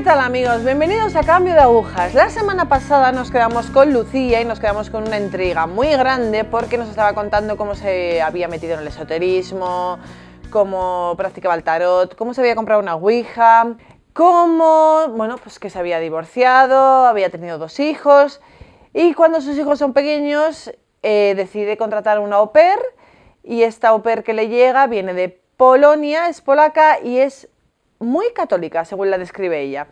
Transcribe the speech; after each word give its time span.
¿Qué 0.00 0.04
tal 0.04 0.20
amigos? 0.20 0.64
Bienvenidos 0.64 1.14
a 1.14 1.22
Cambio 1.22 1.52
de 1.52 1.60
Agujas. 1.60 2.14
La 2.14 2.30
semana 2.30 2.70
pasada 2.70 3.12
nos 3.12 3.30
quedamos 3.30 3.66
con 3.66 3.92
Lucía 3.92 4.40
y 4.40 4.46
nos 4.46 4.58
quedamos 4.58 4.88
con 4.88 5.06
una 5.06 5.20
intriga 5.20 5.66
muy 5.66 5.88
grande 5.88 6.44
porque 6.44 6.78
nos 6.78 6.88
estaba 6.88 7.12
contando 7.12 7.58
cómo 7.58 7.74
se 7.74 8.22
había 8.22 8.48
metido 8.48 8.72
en 8.72 8.80
el 8.80 8.86
esoterismo, 8.86 9.98
cómo 10.48 11.12
practicaba 11.18 11.54
el 11.54 11.64
tarot, 11.64 12.16
cómo 12.16 12.32
se 12.32 12.40
había 12.40 12.54
comprado 12.54 12.80
una 12.80 12.94
Ouija, 12.94 13.76
cómo, 14.14 15.08
bueno, 15.10 15.36
pues 15.36 15.58
que 15.58 15.68
se 15.68 15.78
había 15.78 16.00
divorciado, 16.00 17.04
había 17.04 17.28
tenido 17.28 17.58
dos 17.58 17.78
hijos 17.78 18.40
y 18.94 19.12
cuando 19.12 19.42
sus 19.42 19.58
hijos 19.58 19.78
son 19.78 19.92
pequeños 19.92 20.72
eh, 21.02 21.34
decide 21.36 21.76
contratar 21.76 22.20
una 22.20 22.36
au 22.36 22.52
pair 22.52 22.78
y 23.44 23.64
esta 23.64 23.88
au 23.88 24.00
pair 24.00 24.24
que 24.24 24.32
le 24.32 24.48
llega 24.48 24.86
viene 24.86 25.12
de 25.12 25.28
Polonia, 25.58 26.30
es 26.30 26.40
polaca 26.40 27.00
y 27.04 27.18
es 27.18 27.50
muy 28.00 28.32
católica, 28.32 28.84
según 28.84 29.10
la 29.10 29.18
describe 29.18 29.60
ella. 29.60 29.86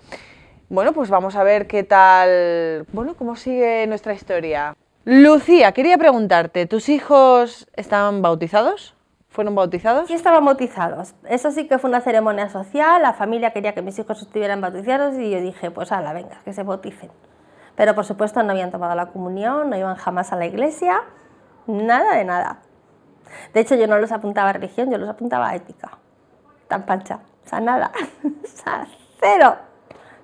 Bueno, 0.68 0.92
pues 0.92 1.08
vamos 1.08 1.36
a 1.36 1.44
ver 1.44 1.66
qué 1.66 1.84
tal, 1.84 2.86
bueno, 2.92 3.14
cómo 3.14 3.36
sigue 3.36 3.86
nuestra 3.86 4.12
historia. 4.12 4.74
Lucía, 5.04 5.72
quería 5.72 5.96
preguntarte, 5.96 6.66
¿tus 6.66 6.88
hijos 6.88 7.68
estaban 7.76 8.20
bautizados? 8.20 8.94
¿Fueron 9.28 9.54
bautizados? 9.54 10.08
Sí, 10.08 10.14
estaban 10.14 10.44
bautizados. 10.44 11.14
Eso 11.28 11.50
sí 11.50 11.68
que 11.68 11.78
fue 11.78 11.88
una 11.88 12.00
ceremonia 12.00 12.48
social, 12.48 13.00
la 13.00 13.12
familia 13.12 13.52
quería 13.52 13.72
que 13.72 13.82
mis 13.82 13.98
hijos 13.98 14.20
estuvieran 14.20 14.60
bautizados 14.60 15.16
y 15.16 15.30
yo 15.30 15.40
dije, 15.40 15.70
pues 15.70 15.92
ala, 15.92 16.12
venga, 16.12 16.40
que 16.44 16.52
se 16.52 16.62
bauticen. 16.62 17.10
Pero 17.76 17.94
por 17.94 18.04
supuesto 18.04 18.42
no 18.42 18.50
habían 18.50 18.70
tomado 18.70 18.94
la 18.96 19.06
comunión, 19.06 19.70
no 19.70 19.76
iban 19.76 19.96
jamás 19.96 20.32
a 20.32 20.36
la 20.36 20.46
iglesia, 20.46 21.02
nada 21.66 22.16
de 22.16 22.24
nada. 22.24 22.58
De 23.54 23.60
hecho, 23.60 23.76
yo 23.76 23.86
no 23.86 23.98
los 23.98 24.10
apuntaba 24.12 24.50
a 24.50 24.52
religión, 24.54 24.90
yo 24.90 24.98
los 24.98 25.08
apuntaba 25.08 25.50
a 25.50 25.54
ética. 25.54 25.98
Tan 26.66 26.84
pancha. 26.84 27.20
Nada. 27.60 27.90
O 28.24 28.46
sea, 28.46 28.86
cero. 29.20 29.56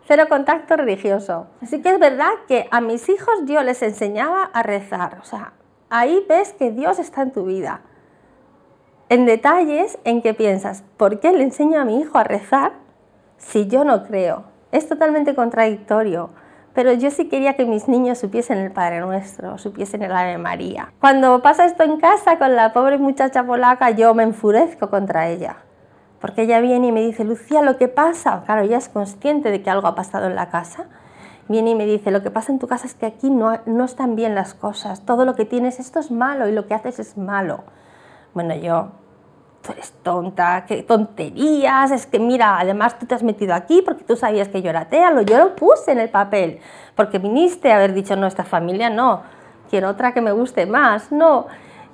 Cero 0.07 0.25
contacto 0.29 0.77
religioso. 0.77 1.47
Así 1.63 1.81
que 1.81 1.91
es 1.91 1.99
verdad 1.99 2.31
que 2.47 2.69
a 2.71 2.81
mis 2.81 3.09
hijos 3.09 3.35
yo 3.47 3.63
les 3.63 3.83
enseñaba 3.83 4.45
a 4.53 4.63
rezar. 4.63 5.19
O 5.23 5.25
sea, 5.25 5.55
ahí 5.89 6.25
ves 6.29 6.53
que 6.53 6.71
Dios 6.71 6.99
está 6.99 7.23
en 7.23 7.33
tu 7.33 7.47
vida. 7.47 7.81
En 9.09 9.25
detalles 9.25 9.99
en 10.05 10.21
que 10.21 10.35
piensas, 10.35 10.85
¿por 10.99 11.21
qué 11.21 11.33
le 11.33 11.45
enseño 11.45 11.81
a 11.81 11.85
mi 11.85 12.01
hijo 12.01 12.19
a 12.19 12.25
rezar 12.25 12.73
si 13.39 13.67
yo 13.67 13.85
no 13.85 14.05
creo? 14.05 14.45
Es 14.73 14.89
totalmente 14.89 15.35
contradictorio. 15.35 16.31
Pero 16.75 16.93
yo 16.93 17.11
sí 17.11 17.29
quería 17.29 17.55
que 17.55 17.65
mis 17.65 17.89
niños 17.89 18.19
supiesen 18.19 18.59
el 18.59 18.73
Padre 18.73 19.01
Nuestro, 19.01 19.57
supiesen 19.59 20.03
el 20.03 20.13
Ave 20.13 20.39
María. 20.39 20.93
Cuando 21.01 21.41
pasa 21.41 21.65
esto 21.65 21.85
en 21.85 21.99
casa 21.99 22.39
con 22.39 22.57
la 22.57 22.73
pobre 22.73 22.99
muchacha 22.99 23.45
polaca, 23.45 23.91
yo 23.91 24.13
me 24.13 24.25
enfurezco 24.25 24.91
contra 24.91 25.29
ella 25.29 25.59
porque 26.25 26.41
ella 26.45 26.59
viene 26.61 26.87
y 26.87 26.91
me 26.93 27.03
dice, 27.03 27.23
Lucía, 27.23 27.61
lo 27.61 27.77
que 27.77 27.87
pasa, 27.87 28.45
claro, 28.47 28.63
ella 28.63 28.79
es 28.79 28.89
consciente 28.89 29.51
de 29.51 29.61
que 29.61 29.69
algo 29.69 29.89
ha 29.89 29.95
pasado 29.95 30.27
en 30.27 30.35
la 30.35 30.49
casa, 30.49 30.87
viene 31.49 31.73
y 31.73 31.75
me 31.75 31.85
dice, 31.85 32.11
lo 32.11 32.23
que 32.23 32.31
pasa 32.31 32.51
en 32.51 32.59
tu 32.59 32.67
casa 32.67 32.87
es 32.87 32.95
que 32.95 33.05
aquí 33.05 33.29
no, 33.29 33.61
no 33.67 33.85
están 33.85 34.17
bien 34.17 34.35
las 34.35 34.55
cosas, 34.55 35.05
todo 35.05 35.27
lo 35.27 35.35
que 35.35 35.45
tienes, 35.45 35.79
esto 35.79 36.01
es 36.01 36.11
malo 36.11 36.49
y 36.49 36.53
lo 36.53 36.67
que 36.67 36.73
haces 36.73 36.99
es 36.99 37.19
malo. 37.19 37.65
Bueno, 38.33 38.55
yo, 38.55 38.93
tú 39.61 39.73
eres 39.73 39.93
tonta, 40.03 40.65
qué 40.67 40.83
tonterías, 40.83 41.91
es 41.91 42.07
que 42.07 42.19
mira, 42.19 42.59
además 42.59 42.99
tú 42.99 43.05
te 43.05 43.15
has 43.15 43.23
metido 43.23 43.53
aquí 43.53 43.83
porque 43.85 44.05
tú 44.05 44.17
sabías 44.17 44.49
que 44.49 44.63
yo 44.63 44.71
era 44.71 44.81
atea, 44.81 45.11
lo, 45.11 45.21
yo 45.21 45.37
lo 45.37 45.55
puse 45.55 45.93
en 45.93 45.99
el 45.99 46.09
papel, 46.09 46.59
porque 46.95 47.19
viniste 47.19 47.71
a 47.71 47.77
haber 47.77 47.93
dicho, 47.93 48.17
no, 48.17 48.27
esta 48.27 48.45
familia 48.45 48.89
no, 48.89 49.25
quiero 49.69 49.91
otra 49.91 50.15
que 50.15 50.23
me 50.23 50.33
guste 50.33 50.65
más, 50.65 51.13
no. 51.13 51.49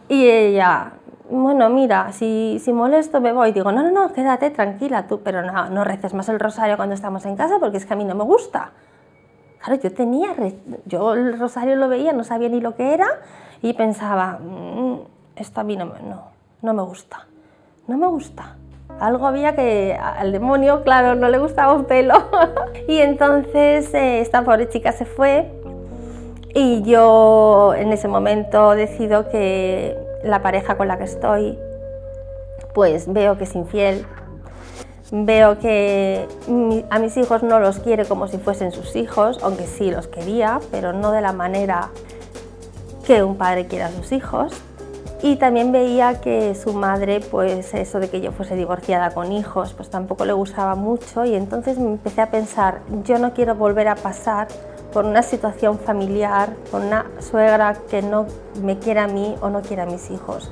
Y 0.08 0.28
ella, 0.28 0.92
bueno, 1.30 1.68
mira, 1.70 2.12
si, 2.12 2.60
si 2.62 2.72
molesto 2.72 3.20
me 3.20 3.32
voy. 3.32 3.52
Digo, 3.52 3.72
no, 3.72 3.82
no, 3.82 3.90
no, 3.90 4.12
quédate 4.12 4.50
tranquila 4.50 5.06
tú, 5.06 5.20
pero 5.20 5.42
no, 5.42 5.70
no 5.70 5.84
reces 5.84 6.14
más 6.14 6.28
el 6.28 6.40
rosario 6.40 6.76
cuando 6.76 6.94
estamos 6.94 7.24
en 7.26 7.36
casa 7.36 7.58
porque 7.58 7.76
es 7.76 7.86
que 7.86 7.92
a 7.92 7.96
mí 7.96 8.04
no 8.04 8.14
me 8.14 8.24
gusta. 8.24 8.72
Claro, 9.62 9.80
yo 9.80 9.92
tenía, 9.92 10.30
yo 10.86 11.14
el 11.14 11.38
rosario 11.38 11.76
lo 11.76 11.88
veía, 11.88 12.12
no 12.12 12.24
sabía 12.24 12.48
ni 12.48 12.60
lo 12.60 12.74
que 12.76 12.94
era 12.94 13.06
y 13.62 13.74
pensaba, 13.74 14.38
mmm, 14.40 15.00
esto 15.36 15.60
a 15.60 15.64
mí 15.64 15.76
no, 15.76 15.84
no, 15.84 16.24
no 16.62 16.74
me 16.74 16.82
gusta, 16.82 17.26
no 17.86 17.98
me 17.98 18.06
gusta. 18.06 18.56
Algo 18.98 19.26
había 19.26 19.54
que 19.54 19.96
al 20.00 20.32
demonio, 20.32 20.82
claro, 20.82 21.14
no 21.14 21.28
le 21.28 21.38
gustaba 21.38 21.74
un 21.74 21.84
pelo. 21.84 22.14
y 22.88 22.98
entonces 22.98 23.92
eh, 23.94 24.20
esta 24.20 24.42
pobre 24.42 24.68
chica 24.68 24.92
se 24.92 25.04
fue 25.04 25.50
y 26.54 26.82
yo 26.82 27.74
en 27.76 27.92
ese 27.92 28.08
momento 28.08 28.72
decido 28.72 29.28
que 29.28 29.96
la 30.22 30.42
pareja 30.42 30.76
con 30.76 30.88
la 30.88 30.98
que 30.98 31.04
estoy, 31.04 31.58
pues 32.74 33.12
veo 33.12 33.38
que 33.38 33.44
es 33.44 33.54
infiel, 33.54 34.06
veo 35.12 35.58
que 35.58 36.26
a 36.90 36.98
mis 36.98 37.16
hijos 37.16 37.42
no 37.42 37.58
los 37.58 37.78
quiere 37.80 38.04
como 38.04 38.28
si 38.28 38.38
fuesen 38.38 38.72
sus 38.72 38.96
hijos, 38.96 39.38
aunque 39.42 39.66
sí 39.66 39.90
los 39.90 40.06
quería, 40.06 40.60
pero 40.70 40.92
no 40.92 41.12
de 41.12 41.20
la 41.20 41.32
manera 41.32 41.90
que 43.04 43.22
un 43.22 43.36
padre 43.36 43.66
quiere 43.66 43.84
a 43.84 43.90
sus 43.90 44.12
hijos. 44.12 44.52
Y 45.22 45.36
también 45.36 45.70
veía 45.70 46.20
que 46.22 46.54
su 46.54 46.72
madre, 46.72 47.20
pues 47.20 47.74
eso 47.74 48.00
de 48.00 48.08
que 48.08 48.22
yo 48.22 48.32
fuese 48.32 48.56
divorciada 48.56 49.10
con 49.10 49.32
hijos, 49.32 49.74
pues 49.74 49.90
tampoco 49.90 50.24
le 50.24 50.32
gustaba 50.32 50.74
mucho 50.76 51.26
y 51.26 51.34
entonces 51.34 51.78
me 51.78 51.90
empecé 51.90 52.22
a 52.22 52.30
pensar, 52.30 52.80
yo 53.04 53.18
no 53.18 53.34
quiero 53.34 53.54
volver 53.54 53.88
a 53.88 53.96
pasar 53.96 54.48
por 54.92 55.04
una 55.04 55.22
situación 55.22 55.78
familiar, 55.78 56.54
con 56.70 56.84
una 56.84 57.06
suegra 57.20 57.74
que 57.90 58.02
no 58.02 58.26
me 58.62 58.78
quiere 58.78 59.00
a 59.00 59.06
mí 59.06 59.36
o 59.40 59.48
no 59.50 59.62
quiere 59.62 59.82
a 59.82 59.86
mis 59.86 60.10
hijos. 60.10 60.50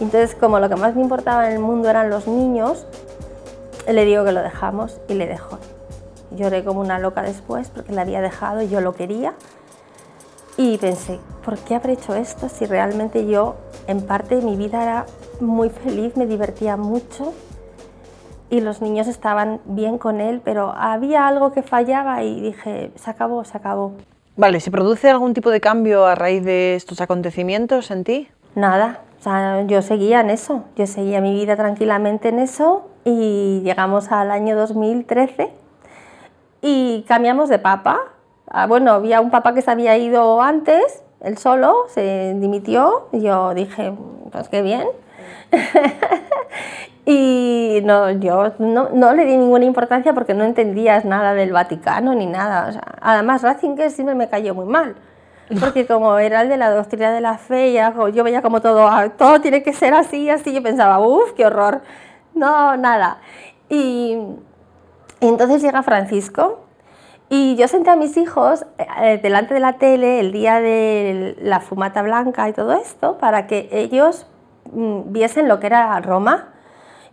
Entonces, 0.00 0.34
como 0.34 0.60
lo 0.60 0.68
que 0.68 0.76
más 0.76 0.94
me 0.94 1.02
importaba 1.02 1.48
en 1.48 1.54
el 1.54 1.58
mundo 1.58 1.88
eran 1.88 2.10
los 2.10 2.26
niños, 2.26 2.86
le 3.86 4.04
digo 4.04 4.24
que 4.24 4.32
lo 4.32 4.42
dejamos 4.42 5.00
y 5.08 5.14
le 5.14 5.26
dejo. 5.26 5.58
Lloré 6.30 6.62
como 6.64 6.80
una 6.80 6.98
loca 6.98 7.22
después 7.22 7.70
porque 7.70 7.92
le 7.92 8.00
había 8.00 8.20
dejado 8.20 8.62
y 8.62 8.68
yo 8.68 8.80
lo 8.80 8.94
quería. 8.94 9.34
Y 10.56 10.76
pensé, 10.78 11.18
¿por 11.44 11.56
qué 11.58 11.74
habré 11.74 11.94
hecho 11.94 12.14
esto 12.14 12.48
si 12.48 12.66
realmente 12.66 13.26
yo, 13.26 13.56
en 13.86 14.02
parte 14.02 14.40
mi 14.42 14.56
vida, 14.56 14.82
era 14.82 15.06
muy 15.40 15.70
feliz, 15.70 16.16
me 16.16 16.26
divertía 16.26 16.76
mucho 16.76 17.32
y 18.50 18.60
los 18.60 18.80
niños 18.80 19.08
estaban 19.08 19.60
bien 19.64 19.98
con 19.98 20.20
él, 20.20 20.40
pero 20.44 20.72
había 20.76 21.26
algo 21.26 21.52
que 21.52 21.62
fallaba 21.62 22.22
y 22.22 22.40
dije, 22.40 22.90
se 22.94 23.10
acabó, 23.10 23.44
se 23.44 23.56
acabó. 23.56 23.92
Vale, 24.36 24.60
¿se 24.60 24.70
produce 24.70 25.10
algún 25.10 25.34
tipo 25.34 25.50
de 25.50 25.60
cambio 25.60 26.06
a 26.06 26.14
raíz 26.14 26.44
de 26.44 26.76
estos 26.76 27.00
acontecimientos 27.00 27.90
en 27.90 28.04
ti? 28.04 28.28
Nada, 28.54 29.00
o 29.18 29.22
sea, 29.22 29.64
yo 29.66 29.82
seguía 29.82 30.20
en 30.20 30.30
eso, 30.30 30.64
yo 30.76 30.86
seguía 30.86 31.20
mi 31.20 31.34
vida 31.34 31.56
tranquilamente 31.56 32.28
en 32.28 32.38
eso 32.38 32.88
y 33.04 33.60
llegamos 33.64 34.12
al 34.12 34.30
año 34.30 34.56
2013 34.56 35.52
y 36.62 37.04
cambiamos 37.08 37.48
de 37.48 37.58
papa. 37.58 37.98
Ah, 38.48 38.66
bueno, 38.66 38.92
había 38.92 39.20
un 39.20 39.30
papá 39.30 39.54
que 39.54 39.62
se 39.62 39.70
había 39.70 39.96
ido 39.98 40.40
antes, 40.40 41.02
él 41.20 41.36
solo, 41.36 41.86
se 41.88 42.34
dimitió 42.38 43.08
y 43.12 43.20
yo 43.20 43.54
dije, 43.54 43.92
pues 44.30 44.48
qué 44.48 44.62
bien. 44.62 44.86
Y 47.10 47.80
no, 47.84 48.10
yo 48.10 48.52
no, 48.58 48.90
no, 48.90 49.14
le 49.14 49.24
di 49.24 49.38
ninguna 49.38 49.64
importancia 49.64 50.12
porque 50.12 50.34
no 50.34 50.44
entendías 50.44 51.06
nada 51.06 51.32
del 51.32 51.52
Vaticano 51.52 52.14
ni 52.14 52.26
nada. 52.26 52.68
O 52.68 52.72
sea, 52.72 52.82
además, 53.00 53.40
Ratzinger 53.40 53.90
siempre 53.90 54.14
me 54.14 54.28
cayó 54.28 54.54
muy 54.54 54.66
mal. 54.66 54.94
Porque 55.58 55.86
como 55.86 56.18
era 56.18 56.42
el 56.42 56.50
de 56.50 56.58
la 56.58 56.70
doctrina 56.70 57.10
de 57.10 57.22
la 57.22 57.38
fe, 57.38 57.72
ya, 57.72 57.94
yo 58.12 58.24
veía 58.24 58.42
como 58.42 58.60
todo, 58.60 58.86
ah, 58.86 59.08
todo 59.16 59.40
tiene 59.40 59.62
que 59.62 59.72
ser 59.72 59.94
así, 59.94 60.28
así. 60.28 60.52
Yo 60.52 60.62
pensaba, 60.62 60.98
uff, 61.00 61.32
qué 61.32 61.46
horror. 61.46 61.80
No, 62.34 62.76
nada. 62.76 63.22
Y, 63.70 64.18
entonces 65.22 65.62
llega 65.62 65.82
Francisco 65.82 66.60
y 67.30 67.56
yo 67.56 67.68
senté 67.68 67.88
a 67.88 67.96
mis 67.96 68.18
hijos 68.18 68.66
eh, 69.02 69.18
delante 69.22 69.54
de 69.54 69.60
la 69.60 69.78
tele 69.78 70.20
el 70.20 70.30
día 70.30 70.60
de 70.60 71.38
la 71.40 71.60
fumata 71.60 72.02
blanca 72.02 72.50
y 72.50 72.52
todo 72.52 72.74
esto 72.74 73.16
para 73.16 73.46
que 73.46 73.70
ellos 73.72 74.26
viesen 75.06 75.48
lo 75.48 75.60
que 75.60 75.66
era 75.66 76.00
Roma 76.00 76.48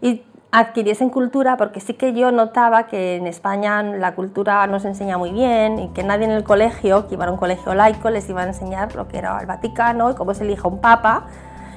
y 0.02 0.24
adquiriesen 0.52 1.10
cultura, 1.10 1.57
porque 1.57 1.81
sí 1.81 1.96
que 1.96 2.13
yo 2.13 2.31
notaba 2.31 2.88
que 2.88 3.18
en 3.18 3.28
España 3.28 3.84
la 3.84 4.16
cultura 4.16 4.66
no 4.68 4.80
se 4.80 4.88
enseña 4.88 5.18
muy 5.18 5.31
bien 5.31 5.80
y 5.80 5.90
que 5.90 6.04
nadie 6.04 6.25
en 6.25 6.31
el 6.31 6.46
colegio, 6.46 7.07
que 7.07 7.16
iba 7.16 7.25
a 7.25 7.31
un 7.31 7.38
colegio 7.38 7.74
laico, 7.74 8.10
les 8.10 8.30
iba 8.30 8.42
a 8.42 8.48
enseñar 8.48 8.96
lo 8.96 9.07
que 9.07 9.18
era 9.18 9.38
el 9.42 9.48
Vaticano 9.48 10.12
y 10.12 10.16
cómo 10.16 10.34
se 10.34 10.46
elige 10.46 10.66
un 10.68 10.80
papa. 10.80 11.25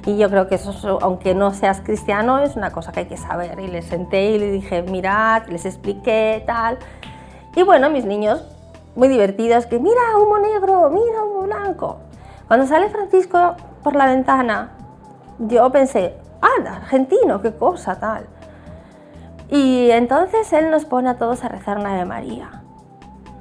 Y 0.07 0.17
yo 0.17 0.31
creo 0.31 0.47
que 0.47 0.55
eso, 0.55 0.99
aunque 1.03 1.35
no 1.35 1.53
seas 1.53 1.81
cristiano, 1.81 2.39
es 2.39 2.55
una 2.55 2.71
cosa 2.71 2.93
que 2.93 3.01
hay 3.01 3.07
que 3.07 3.17
saber. 3.17 3.59
Y 3.59 3.67
les 3.67 3.85
senté 3.85 4.31
y 4.31 4.39
les 4.39 4.53
dije, 4.53 4.83
mirad, 4.83 5.49
les 5.49 5.67
expliqué, 5.67 6.45
tal. 6.47 6.79
Y 7.57 7.65
bueno, 7.65 7.91
mis 7.91 8.05
niños, 8.05 8.45
muy 8.95 9.09
divertidos, 9.09 9.67
que 9.67 9.81
mira, 9.81 10.01
humo 10.17 10.39
negro, 10.39 10.89
mira, 10.91 11.25
humo 11.25 11.43
blanco. 11.43 11.99
Cuando 12.47 12.67
sale 12.67 12.89
Francisco 12.91 13.57
por 13.83 13.97
la 13.97 14.07
ventana, 14.07 14.71
yo 15.39 15.71
pensé, 15.71 16.15
¡ah, 16.41 16.77
argentino, 16.77 17.41
qué 17.41 17.53
cosa 17.53 17.99
tal! 17.99 18.27
Y 19.51 19.91
entonces 19.91 20.53
él 20.53 20.71
nos 20.71 20.85
pone 20.85 21.09
a 21.09 21.19
todos 21.19 21.45
a 21.45 21.49
rezar 21.49 21.79
una 21.79 21.95
Ave 21.95 22.05
María. 22.05 22.63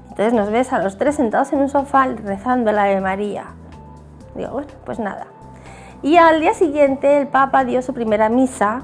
Entonces 0.09 0.33
nos 0.33 0.49
ves 0.49 0.71
a 0.73 0.79
los 0.79 0.97
tres 0.97 1.15
sentados 1.15 1.51
en 1.53 1.59
un 1.59 1.69
sofá 1.69 2.07
rezando 2.07 2.71
la 2.71 2.83
Ave 2.83 3.01
María. 3.01 3.45
Digo, 4.35 4.51
bueno, 4.51 4.69
pues 4.85 4.99
nada. 4.99 5.27
Y 6.01 6.17
al 6.17 6.39
día 6.39 6.53
siguiente 6.53 7.19
el 7.19 7.27
Papa 7.27 7.65
dio 7.65 7.81
su 7.81 7.93
primera 7.93 8.29
misa 8.29 8.83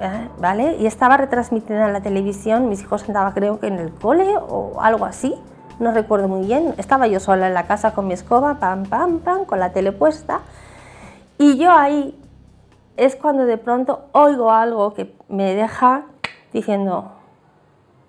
¿eh? 0.00 0.28
¿vale? 0.38 0.76
Y 0.78 0.86
estaba 0.86 1.16
retransmitida 1.16 1.86
en 1.86 1.92
la 1.92 2.00
televisión, 2.00 2.68
mis 2.68 2.82
hijos 2.82 3.08
andaban 3.08 3.32
creo 3.32 3.58
que 3.60 3.68
en 3.68 3.78
el 3.78 3.92
cole 3.92 4.36
o 4.36 4.80
algo 4.80 5.04
así, 5.04 5.34
no 5.78 5.92
recuerdo 5.92 6.28
muy 6.28 6.46
bien. 6.46 6.74
Estaba 6.76 7.06
yo 7.06 7.20
sola 7.20 7.48
en 7.48 7.54
la 7.54 7.66
casa 7.66 7.92
con 7.92 8.06
mi 8.06 8.14
escoba, 8.14 8.58
pam, 8.58 8.84
pam, 8.84 9.20
pam, 9.20 9.44
con 9.44 9.60
la 9.60 9.72
tele 9.72 9.92
puesta. 9.92 10.40
Y 11.38 11.56
yo 11.56 11.70
ahí 11.70 12.18
es 12.98 13.16
cuando 13.16 13.46
de 13.46 13.56
pronto 13.56 14.08
oigo 14.12 14.50
algo 14.50 14.92
que 14.92 15.14
me 15.28 15.54
deja 15.54 16.04
diciendo 16.52 17.12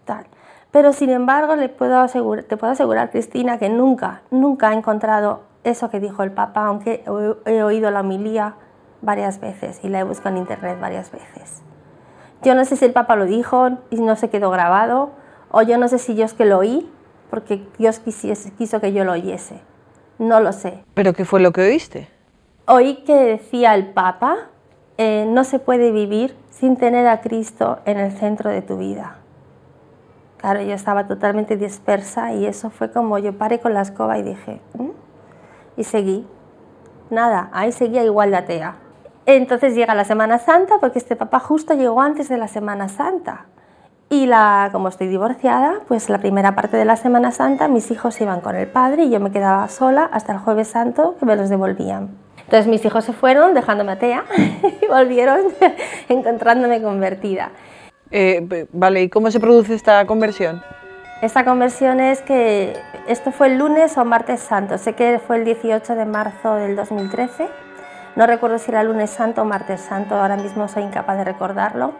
tal. 0.03 0.25
Pero 0.71 0.93
sin 0.93 1.09
embargo, 1.09 1.55
le 1.55 1.69
puedo 1.69 1.99
asegurar, 1.99 2.43
te 2.43 2.57
puedo 2.57 2.73
asegurar, 2.73 3.11
Cristina, 3.11 3.57
que 3.57 3.69
nunca, 3.69 4.21
nunca 4.31 4.71
he 4.71 4.75
encontrado 4.75 5.41
eso 5.63 5.89
que 5.89 5.99
dijo 5.99 6.23
el 6.23 6.31
Papa, 6.31 6.65
aunque 6.65 7.03
he 7.45 7.63
oído 7.63 7.91
la 7.91 8.01
homilía 8.01 8.55
varias 9.01 9.39
veces 9.39 9.79
y 9.83 9.89
la 9.89 9.99
he 9.99 10.03
buscado 10.03 10.35
en 10.35 10.41
internet 10.41 10.77
varias 10.79 11.11
veces. 11.11 11.61
Yo 12.41 12.55
no 12.55 12.65
sé 12.65 12.75
si 12.75 12.85
el 12.85 12.93
Papa 12.93 13.15
lo 13.15 13.25
dijo 13.25 13.69
y 13.89 13.97
no 13.97 14.15
se 14.15 14.29
quedó 14.29 14.49
grabado, 14.51 15.11
o 15.51 15.61
yo 15.61 15.77
no 15.77 15.87
sé 15.87 15.97
si 15.97 16.15
yo 16.15 16.25
es 16.25 16.33
que 16.33 16.45
lo 16.45 16.59
oí, 16.59 16.89
porque 17.29 17.65
Dios 17.77 17.99
quiso 17.99 18.81
que 18.81 18.93
yo 18.93 19.03
lo 19.03 19.13
oyese. 19.13 19.61
No 20.17 20.39
lo 20.39 20.51
sé. 20.51 20.83
¿Pero 20.93 21.13
qué 21.13 21.25
fue 21.25 21.39
lo 21.39 21.51
que 21.51 21.61
oíste? 21.61 22.07
Oí 22.65 23.03
que 23.03 23.15
decía 23.15 23.73
el 23.75 23.91
Papa, 23.91 24.49
eh, 25.01 25.25
no 25.25 25.45
se 25.45 25.59
puede 25.59 25.91
vivir 25.91 26.35
sin 26.49 26.75
tener 26.75 27.07
a 27.07 27.21
Cristo 27.21 27.79
en 27.85 27.99
el 27.99 28.11
centro 28.11 28.49
de 28.49 28.61
tu 28.61 28.77
vida. 28.77 29.15
Claro, 30.35 30.61
yo 30.61 30.73
estaba 30.73 31.07
totalmente 31.07 31.55
dispersa 31.55 32.33
y 32.33 32.45
eso 32.45 32.69
fue 32.69 32.91
como 32.91 33.17
yo 33.17 33.37
paré 33.37 33.59
con 33.59 33.73
la 33.73 33.81
escoba 33.81 34.17
y 34.17 34.23
dije, 34.23 34.59
mm", 34.73 34.89
y 35.77 35.83
seguí. 35.85 36.27
Nada, 37.09 37.49
ahí 37.53 37.71
seguía 37.71 38.03
igual 38.03 38.31
de 38.31 38.37
atea. 38.37 38.75
Entonces 39.25 39.73
llega 39.73 39.95
la 39.95 40.03
Semana 40.03 40.37
Santa, 40.37 40.79
porque 40.81 40.99
este 40.99 41.15
papá 41.15 41.39
justo 41.39 41.75
llegó 41.75 42.01
antes 42.01 42.27
de 42.27 42.37
la 42.37 42.49
Semana 42.49 42.89
Santa. 42.89 43.45
Y 44.09 44.25
la, 44.25 44.67
como 44.73 44.89
estoy 44.89 45.07
divorciada, 45.07 45.75
pues 45.87 46.09
la 46.09 46.17
primera 46.17 46.55
parte 46.55 46.75
de 46.75 46.83
la 46.83 46.97
Semana 46.97 47.31
Santa 47.31 47.69
mis 47.69 47.89
hijos 47.89 48.19
iban 48.19 48.41
con 48.41 48.57
el 48.57 48.67
padre 48.67 49.03
y 49.03 49.11
yo 49.11 49.21
me 49.21 49.31
quedaba 49.31 49.65
sola 49.69 50.09
hasta 50.11 50.33
el 50.33 50.39
jueves 50.39 50.67
santo 50.67 51.15
que 51.19 51.25
me 51.25 51.37
los 51.37 51.47
devolvían. 51.47 52.09
Entonces 52.49 52.65
mis 52.67 52.83
hijos 52.83 53.05
se 53.05 53.13
fueron 53.13 53.53
dejándome 53.53 53.91
atea 53.91 54.25
y 54.81 54.87
volvieron 54.87 55.41
encontrándome 56.09 56.81
convertida. 56.81 57.51
Eh, 58.09 58.67
vale, 58.73 59.03
¿y 59.03 59.09
cómo 59.09 59.29
se 59.29 59.39
produce 59.39 59.75
esta 59.75 60.03
conversión? 60.07 60.63
Esta 61.21 61.45
conversión 61.45 61.99
es 61.99 62.21
que 62.21 62.73
esto 63.07 63.31
fue 63.31 63.47
el 63.47 63.59
lunes 63.59 63.97
o 63.97 64.05
martes 64.05 64.39
santo, 64.39 64.79
sé 64.79 64.93
que 64.93 65.19
fue 65.19 65.37
el 65.37 65.45
18 65.45 65.93
de 65.93 66.05
marzo 66.05 66.55
del 66.55 66.75
2013 66.75 67.47
no 68.15 68.25
recuerdo 68.27 68.57
si 68.57 68.71
era 68.71 68.83
lunes 68.83 69.11
santo 69.11 69.43
o 69.43 69.45
martes 69.45 69.79
santo, 69.79 70.15
ahora 70.15 70.35
mismo 70.35 70.67
soy 70.67 70.83
incapaz 70.83 71.17
de 71.17 71.23
recordarlo. 71.23 71.93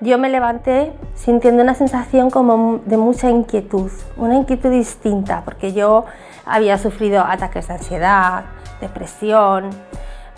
Yo 0.00 0.18
me 0.18 0.28
levanté 0.28 0.92
sintiendo 1.14 1.62
una 1.62 1.74
sensación 1.74 2.30
como 2.30 2.80
de 2.84 2.96
mucha 2.96 3.30
inquietud, 3.30 3.90
una 4.16 4.34
inquietud 4.34 4.70
distinta, 4.70 5.42
porque 5.44 5.72
yo 5.72 6.04
había 6.44 6.78
sufrido 6.78 7.24
ataques 7.24 7.68
de 7.68 7.74
ansiedad, 7.74 8.44
depresión, 8.80 9.70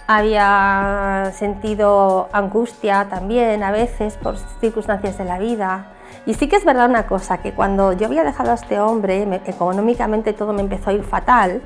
había 0.07 1.33
sentido 1.35 2.29
angustia 2.33 3.09
también 3.11 3.63
a 3.63 3.71
veces 3.71 4.17
por 4.17 4.39
circunstancias 4.61 5.19
de 5.19 5.25
la 5.25 5.39
vida. 5.39 5.87
Y 6.25 6.35
sí 6.35 6.49
que 6.49 6.57
es 6.57 6.65
verdad 6.65 6.89
una 6.89 7.07
cosa, 7.07 7.39
que 7.39 7.53
cuando 7.53 7.93
yo 7.93 8.07
había 8.07 8.25
dejado 8.25 8.51
a 8.51 8.55
este 8.55 8.81
hombre, 8.81 9.43
económicamente 9.47 10.33
todo 10.33 10.53
me 10.53 10.63
empezó 10.63 10.91
a 10.91 10.93
ir 10.95 11.05
fatal, 11.05 11.63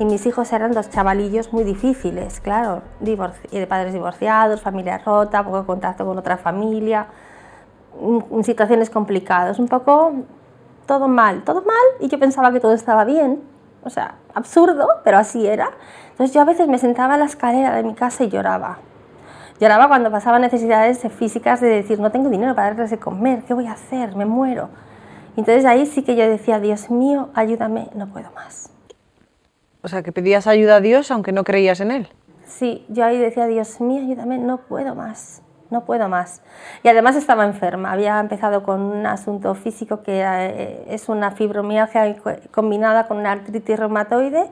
y 0.00 0.06
mis 0.06 0.24
hijos 0.24 0.50
eran 0.54 0.72
dos 0.72 0.88
chavalillos 0.88 1.52
muy 1.52 1.62
difíciles, 1.62 2.40
claro, 2.40 2.82
de 3.00 3.66
padres 3.66 3.92
divorciados, 3.92 4.62
familia 4.62 4.96
rota, 4.98 5.44
poco 5.44 5.66
contacto 5.66 6.06
con 6.06 6.16
otra 6.16 6.38
familia, 6.38 7.06
situaciones 8.42 8.88
complicadas, 8.88 9.58
un 9.58 9.68
poco 9.68 10.12
todo 10.86 11.06
mal, 11.06 11.42
todo 11.44 11.60
mal 11.62 11.76
y 12.00 12.08
yo 12.08 12.18
pensaba 12.18 12.50
que 12.50 12.60
todo 12.60 12.72
estaba 12.72 13.04
bien, 13.04 13.42
o 13.84 13.90
sea, 13.90 14.14
absurdo, 14.34 14.88
pero 15.04 15.18
así 15.18 15.46
era. 15.46 15.70
Entonces 16.20 16.34
yo 16.34 16.42
a 16.42 16.44
veces 16.44 16.68
me 16.68 16.76
sentaba 16.76 17.14
en 17.14 17.20
la 17.20 17.24
escalera 17.24 17.74
de 17.74 17.82
mi 17.82 17.94
casa 17.94 18.24
y 18.24 18.28
lloraba. 18.28 18.76
Lloraba 19.58 19.88
cuando 19.88 20.10
pasaba 20.10 20.38
necesidades 20.38 21.00
físicas 21.18 21.62
de 21.62 21.68
decir, 21.68 21.98
no 21.98 22.12
tengo 22.12 22.28
dinero 22.28 22.54
para 22.54 22.68
darles 22.68 22.90
de 22.90 22.98
comer, 22.98 23.42
¿qué 23.44 23.54
voy 23.54 23.66
a 23.66 23.72
hacer? 23.72 24.14
Me 24.14 24.26
muero. 24.26 24.68
Entonces 25.38 25.64
ahí 25.64 25.86
sí 25.86 26.02
que 26.02 26.16
yo 26.16 26.28
decía, 26.28 26.60
Dios 26.60 26.90
mío, 26.90 27.30
ayúdame, 27.32 27.88
no 27.94 28.06
puedo 28.08 28.30
más. 28.32 28.70
O 29.80 29.88
sea, 29.88 30.02
que 30.02 30.12
pedías 30.12 30.46
ayuda 30.46 30.76
a 30.76 30.80
Dios 30.82 31.10
aunque 31.10 31.32
no 31.32 31.42
creías 31.42 31.80
en 31.80 31.90
Él. 31.90 32.08
Sí, 32.44 32.84
yo 32.90 33.06
ahí 33.06 33.16
decía, 33.16 33.46
Dios 33.46 33.80
mío, 33.80 34.02
ayúdame, 34.02 34.36
no 34.36 34.58
puedo 34.58 34.94
más, 34.94 35.40
no 35.70 35.86
puedo 35.86 36.10
más. 36.10 36.42
Y 36.82 36.88
además 36.88 37.16
estaba 37.16 37.46
enferma, 37.46 37.92
había 37.92 38.20
empezado 38.20 38.62
con 38.62 38.82
un 38.82 39.06
asunto 39.06 39.54
físico 39.54 40.02
que 40.02 40.20
eh, 40.22 40.84
es 40.90 41.08
una 41.08 41.30
fibromialgia 41.30 42.14
combinada 42.50 43.08
con 43.08 43.16
una 43.16 43.32
artritis 43.32 43.78
reumatoide 43.78 44.50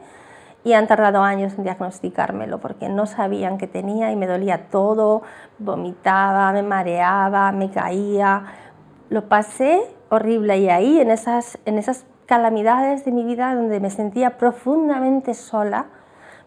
y 0.65 0.73
han 0.73 0.87
tardado 0.87 1.23
años 1.23 1.55
en 1.57 1.65
diagnosticármelo 1.65 2.59
porque 2.59 2.89
no 2.89 3.07
sabían 3.07 3.59
qué 3.59 3.67
tenía 3.67 4.11
y 4.13 4.17
me 4.17 4.27
dolía 4.27 4.69
todo, 4.71 5.23
vomitaba, 5.59 6.53
me 6.53 6.63
mareaba, 6.63 7.53
me 7.53 7.71
caía. 7.71 8.45
Lo 9.09 9.29
pasé 9.29 9.81
horrible 10.11 10.59
y 10.59 10.69
ahí 10.69 11.01
en 11.01 11.11
esas, 11.11 11.59
en 11.65 11.79
esas 11.79 12.05
calamidades 12.27 13.05
de 13.05 13.13
mi 13.13 13.25
vida 13.25 13.55
donde 13.55 13.81
me 13.81 13.91
sentía 13.91 14.37
profundamente 14.37 15.35
sola, 15.35 15.87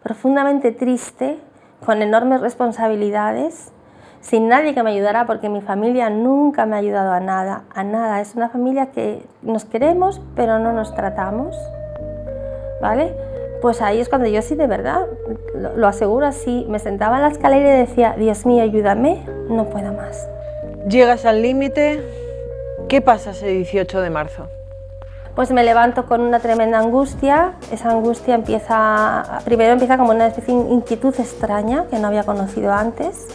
profundamente 0.03 0.71
triste, 0.71 1.39
con 1.85 2.01
enormes 2.01 2.41
responsabilidades, 2.41 3.71
sin 4.19 4.47
nadie 4.47 4.75
que 4.75 4.83
me 4.83 4.91
ayudara 4.91 5.25
porque 5.25 5.49
mi 5.49 5.61
familia 5.61 6.11
nunca 6.11 6.67
me 6.67 6.75
ha 6.75 6.79
ayudado 6.79 7.11
a 7.11 7.19
nada, 7.19 7.63
a 7.73 7.83
nada. 7.83 8.21
Es 8.21 8.35
una 8.35 8.49
familia 8.49 8.91
que 8.91 9.25
nos 9.41 9.65
queremos 9.65 10.21
pero 10.35 10.59
no 10.59 10.73
nos 10.73 10.93
tratamos, 10.93 11.57
¿vale? 12.81 13.30
Pues 13.61 13.81
ahí 13.81 13.99
es 13.99 14.09
cuando 14.09 14.27
yo 14.27 14.41
sí 14.41 14.55
de 14.55 14.67
verdad, 14.67 15.05
lo, 15.75 15.87
aseguro 15.87 16.25
así, 16.25 16.65
me 16.67 16.79
sentaba 16.79 17.17
en 17.17 17.23
la 17.23 17.29
escalera 17.29 17.77
y 17.77 17.79
decía, 17.79 18.15
Dios 18.17 18.45
mío, 18.45 18.63
ayúdame, 18.63 19.23
no 19.49 19.69
puedo 19.69 19.93
más. 19.93 20.27
Llegas 20.87 21.25
al 21.25 21.41
límite, 21.41 22.01
¿qué 22.89 23.01
pasa 23.01 23.31
ese 23.31 23.47
18 23.47 24.01
de 24.01 24.09
marzo? 24.09 24.47
pues 25.35 25.51
me 25.51 25.63
levanto 25.63 26.05
con 26.05 26.21
una 26.21 26.39
tremenda 26.39 26.79
angustia. 26.79 27.53
Esa 27.71 27.89
angustia 27.91 28.35
empieza, 28.35 29.39
primero 29.45 29.71
empieza 29.74 29.97
como 29.97 30.12
una 30.12 30.27
especie 30.27 30.53
de 30.53 30.69
inquietud 30.69 31.13
extraña 31.17 31.86
que 31.89 32.00
no 32.00 32.07
había 32.07 32.24
conocido 32.24 32.74
antes. 32.74 33.27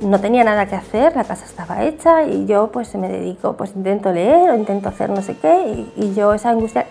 No 0.00 0.20
tenía 0.20 0.44
nada 0.44 0.66
que 0.66 0.74
hacer, 0.74 1.16
la 1.16 1.24
casa 1.24 1.46
estaba 1.46 1.82
hecha 1.84 2.24
y 2.24 2.44
yo 2.44 2.70
pues 2.70 2.94
me 2.96 3.08
dedico, 3.08 3.54
pues 3.54 3.74
intento 3.74 4.12
leer 4.12 4.50
o 4.50 4.54
intento 4.54 4.90
hacer 4.90 5.08
no 5.08 5.22
sé 5.22 5.36
qué 5.38 5.86
y, 5.96 6.14
yo 6.14 6.34
esa 6.34 6.50
angustia 6.50 6.86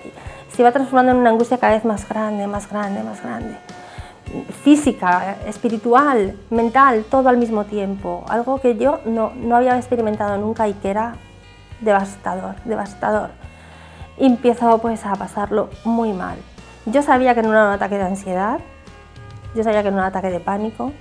se 0.56 0.62
iba 0.62 0.72
transformando 0.72 1.12
en 1.12 1.18
una 1.18 1.30
angustia 1.30 1.58
cada 1.58 1.74
vez 1.74 1.86
más 1.86 2.08
grande, 2.08 2.48
más 2.48 2.70
grande, 2.70 3.04
más 3.04 3.22
grande. 3.22 3.58
Física, 4.64 5.38
espiritual, 5.46 6.38
mental, 6.50 7.06
todo 7.10 7.30
al 7.30 7.38
mismo 7.38 7.66
tiempo. 7.66 8.26
Algo 8.30 8.60
que 8.60 8.78
yo 8.78 9.00
no, 9.06 9.32
no 9.36 9.56
había 9.56 9.78
experimentado 9.78 10.38
nunca 10.38 10.68
y 10.68 10.74
que 10.74 10.90
era 10.90 11.16
devastador, 11.82 12.56
devastador 12.66 13.30
y 14.18 14.26
empiezo 14.26 14.78
pues 14.80 15.06
a 15.06 15.14
pasarlo 15.16 15.70
muy 15.84 16.14
mal. 16.14 16.38
Yo 16.86 17.02
sabía 17.02 17.34
que 17.36 17.42
no 17.42 17.52
era 17.52 17.66
un 17.66 17.74
ataque 17.74 17.98
de 17.98 18.04
ansiedad, 18.04 18.60
yo 19.56 19.64
sabía 19.64 19.84
que 19.84 19.92
no 19.92 19.98
era 19.98 20.08
un 20.08 20.10
ataque 20.10 20.30
de 20.30 20.40
pánico, 20.40 20.92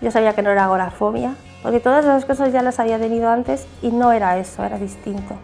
yo 0.00 0.10
sabía 0.10 0.34
que 0.34 0.42
no 0.42 0.50
era 0.50 0.64
agorafobia, 0.64 1.34
porque 1.62 1.80
todas 1.80 2.04
esas 2.04 2.24
cosas 2.24 2.52
ya 2.52 2.62
las 2.62 2.78
había 2.80 2.98
tenido 2.98 3.28
antes 3.30 3.66
y 3.82 3.90
no 3.90 4.12
era 4.12 4.38
eso, 4.38 4.64
era 4.64 4.78
distinto. 4.78 5.34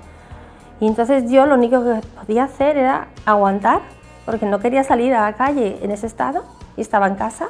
Y 0.81 0.87
entonces 0.87 1.31
yo 1.31 1.47
lo 1.47 1.55
único 1.55 1.83
que 1.83 2.01
podía 2.21 2.45
hacer 2.45 2.77
era 2.77 3.09
aguantar, 3.25 3.81
porque 4.25 4.47
no 4.47 4.61
quería 4.61 4.85
salir 4.85 5.15
a 5.15 5.23
la 5.23 5.33
calle 5.35 5.79
en 5.83 5.91
ese 5.91 6.07
estado 6.07 6.45
y 6.77 6.81
estaba 6.81 7.07
en 7.07 7.17
casa. 7.17 7.49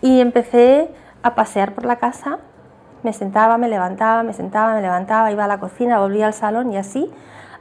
Y 0.00 0.20
empecé 0.20 0.90
a 1.22 1.34
pasear 1.34 1.74
por 1.74 1.84
la 1.84 1.96
casa, 1.96 2.38
me 3.02 3.12
sentaba, 3.12 3.58
me 3.58 3.68
levantaba, 3.68 4.22
me 4.22 4.32
sentaba, 4.32 4.74
me 4.74 4.82
levantaba, 4.82 5.32
iba 5.32 5.44
a 5.44 5.48
la 5.48 5.58
cocina, 5.58 5.98
volvía 5.98 6.26
al 6.26 6.34
salón 6.34 6.72
y 6.72 6.76
así 6.76 7.10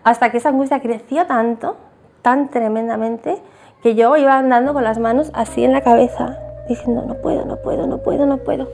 hasta 0.04 0.32
que 0.32 0.38
esa 0.38 0.50
angustia 0.50 0.82
creció 0.82 1.26
tanto, 1.26 1.78
tan 2.22 2.50
tremendamente, 2.50 3.42
que 3.82 3.96
yo 3.96 4.16
iba 4.18 4.38
andando 4.38 4.74
con 4.74 4.84
las 4.84 5.00
manos 5.00 5.32
así 5.34 5.64
en 5.64 5.72
la 5.74 5.82
cabeza, 5.82 6.38
diciendo, 6.68 7.04
no 7.08 7.16
puedo, 7.16 7.46
no 7.46 7.58
puedo, 7.58 7.88
no 7.88 7.98
puedo, 8.00 8.26
no 8.26 8.38
puedo, 8.38 8.68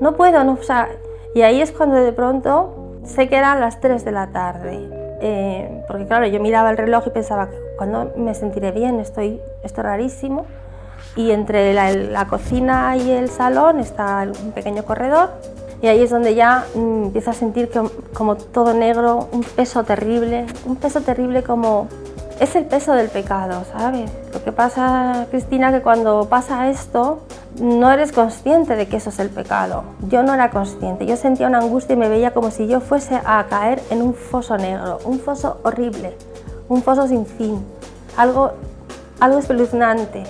no 0.00 0.12
puedo, 0.12 0.44
no, 0.44 0.52
o 0.54 0.62
sea, 0.62 0.88
y 1.34 1.42
ahí 1.42 1.60
es 1.60 1.72
cuando 1.72 1.96
de 1.96 2.12
pronto 2.12 2.98
sé 3.04 3.28
que 3.28 3.36
eran 3.36 3.60
las 3.60 3.80
3 3.80 4.04
de 4.04 4.12
la 4.12 4.28
tarde, 4.28 4.95
eh, 5.20 5.84
porque 5.86 6.06
claro, 6.06 6.26
yo 6.26 6.40
miraba 6.40 6.70
el 6.70 6.76
reloj 6.76 7.04
y 7.06 7.10
pensaba, 7.10 7.48
cuando 7.76 8.12
me 8.16 8.34
sentiré 8.34 8.72
bien? 8.72 9.00
Estoy, 9.00 9.40
esto 9.62 9.82
rarísimo. 9.82 10.46
Y 11.14 11.30
entre 11.30 11.72
la, 11.72 11.92
la 11.92 12.26
cocina 12.26 12.96
y 12.96 13.10
el 13.10 13.28
salón 13.28 13.80
está 13.80 14.26
un 14.44 14.52
pequeño 14.52 14.84
corredor 14.84 15.30
y 15.82 15.88
ahí 15.88 16.02
es 16.02 16.10
donde 16.10 16.34
ya 16.34 16.66
mm, 16.74 17.04
empiezo 17.06 17.30
a 17.30 17.34
sentir 17.34 17.68
que, 17.68 17.80
como 18.14 18.36
todo 18.36 18.72
negro, 18.72 19.28
un 19.32 19.42
peso 19.42 19.84
terrible, 19.84 20.46
un 20.64 20.76
peso 20.76 21.00
terrible 21.00 21.42
como 21.42 21.88
es 22.40 22.54
el 22.54 22.66
peso 22.66 22.92
del 22.92 23.08
pecado, 23.08 23.64
¿sabes? 23.72 24.10
Lo 24.32 24.44
que 24.44 24.52
pasa, 24.52 25.26
Cristina, 25.30 25.72
que 25.72 25.80
cuando 25.80 26.28
pasa 26.28 26.68
esto, 26.68 27.20
no 27.60 27.90
eres 27.90 28.12
consciente 28.12 28.76
de 28.76 28.86
que 28.86 28.98
eso 28.98 29.08
es 29.10 29.18
el 29.18 29.30
pecado. 29.30 29.84
Yo 30.08 30.22
no 30.22 30.34
era 30.34 30.50
consciente, 30.50 31.06
yo 31.06 31.16
sentía 31.16 31.46
una 31.46 31.58
angustia 31.58 31.94
y 31.94 31.96
me 31.96 32.08
veía 32.08 32.34
como 32.34 32.50
si 32.50 32.66
yo 32.66 32.80
fuese 32.80 33.20
a 33.24 33.46
caer 33.48 33.82
en 33.90 34.02
un 34.02 34.14
foso 34.14 34.58
negro, 34.58 34.98
un 35.04 35.18
foso 35.18 35.60
horrible, 35.62 36.14
un 36.68 36.82
foso 36.82 37.08
sin 37.08 37.24
fin, 37.24 37.64
algo, 38.18 38.52
algo 39.18 39.38
espeluznante, 39.38 40.24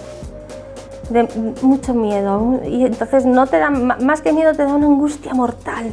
de 1.10 1.28
mucho 1.62 1.92
miedo. 1.92 2.60
Y 2.66 2.84
entonces 2.84 3.26
no 3.26 3.48
te 3.48 3.58
da, 3.58 3.70
más 3.70 4.22
que 4.22 4.32
miedo, 4.32 4.52
te 4.52 4.62
da 4.62 4.74
una 4.74 4.86
angustia 4.86 5.34
mortal, 5.34 5.92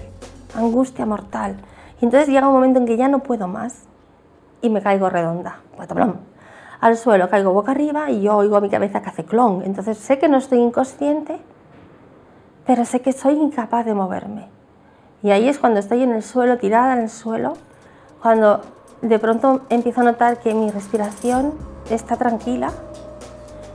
angustia 0.55 1.07
mortal. 1.07 1.55
Y 2.01 2.05
entonces 2.05 2.29
llega 2.29 2.47
un 2.47 2.53
momento 2.53 2.79
en 2.79 2.85
que 2.85 2.97
ya 2.97 3.07
no 3.07 3.19
puedo 3.19 3.47
más 3.47 3.77
y 4.63 4.69
me 4.69 4.81
caigo 4.81 5.09
redonda, 5.09 5.59
al 6.79 6.97
suelo, 6.97 7.29
caigo 7.29 7.53
boca 7.53 7.71
arriba 7.71 8.09
y 8.09 8.21
yo 8.21 8.35
oigo 8.35 8.55
a 8.55 8.61
mi 8.61 8.69
cabeza 8.69 9.01
que 9.01 9.09
hace 9.09 9.25
clon. 9.25 9.61
Entonces 9.63 9.97
sé 9.97 10.19
que 10.19 10.27
no 10.27 10.37
estoy 10.37 10.59
inconsciente, 10.59 11.39
pero 12.65 12.85
sé 12.85 13.01
que 13.01 13.11
soy 13.11 13.35
incapaz 13.35 13.85
de 13.85 13.93
moverme. 13.93 14.47
Y 15.21 15.31
ahí 15.31 15.47
es 15.47 15.59
cuando 15.59 15.79
estoy 15.79 16.03
en 16.03 16.11
el 16.11 16.23
suelo, 16.23 16.57
tirada 16.57 16.93
en 16.93 17.03
el 17.03 17.09
suelo, 17.09 17.53
cuando 18.21 18.61
de 19.01 19.19
pronto 19.19 19.61
empiezo 19.69 20.01
a 20.01 20.05
notar 20.05 20.39
que 20.39 20.53
mi 20.53 20.71
respiración 20.71 21.53
está 21.89 22.15
tranquila 22.15 22.71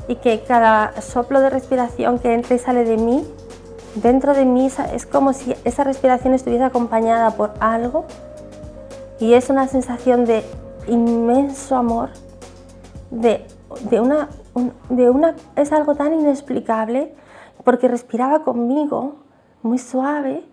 y 0.06 0.16
que 0.16 0.42
cada 0.42 1.00
soplo 1.02 1.40
de 1.40 1.50
respiración 1.50 2.18
que 2.18 2.32
entra 2.32 2.56
y 2.56 2.58
sale 2.58 2.84
de 2.84 2.96
mí, 2.96 3.26
dentro 3.94 4.32
de 4.32 4.46
mí 4.46 4.70
es 4.92 5.06
como 5.06 5.34
si 5.34 5.54
esa 5.64 5.84
respiración 5.84 6.32
estuviese 6.32 6.64
acompañada 6.64 7.30
por 7.32 7.52
algo 7.60 8.06
y 9.20 9.34
es 9.34 9.50
una 9.50 9.66
sensación 9.66 10.24
de 10.24 10.44
inmenso 10.88 11.76
amor 11.76 12.10
de, 13.10 13.46
una, 14.00 14.28
de 14.88 15.10
una... 15.10 15.36
Es 15.56 15.72
algo 15.72 15.94
tan 15.94 16.14
inexplicable 16.14 17.14
porque 17.64 17.88
respiraba 17.88 18.42
conmigo, 18.42 19.16
muy 19.62 19.78
suave, 19.78 20.44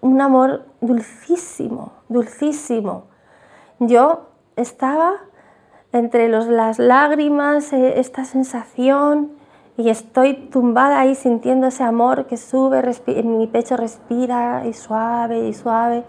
un 0.00 0.20
amor 0.20 0.66
dulcísimo, 0.80 1.92
dulcísimo. 2.08 3.04
Yo 3.80 4.28
estaba 4.56 5.14
entre 5.92 6.28
los, 6.28 6.46
las 6.46 6.78
lágrimas, 6.78 7.72
eh, 7.72 7.98
esta 7.98 8.24
sensación, 8.24 9.32
y 9.76 9.90
estoy 9.90 10.34
tumbada 10.50 10.98
ahí 10.98 11.14
sintiendo 11.14 11.68
ese 11.68 11.84
amor 11.84 12.26
que 12.26 12.36
sube, 12.36 12.82
en 13.06 13.38
mi 13.38 13.46
pecho 13.46 13.76
respira 13.76 14.66
y 14.66 14.72
suave 14.72 15.46
y 15.46 15.54
suave. 15.54 16.02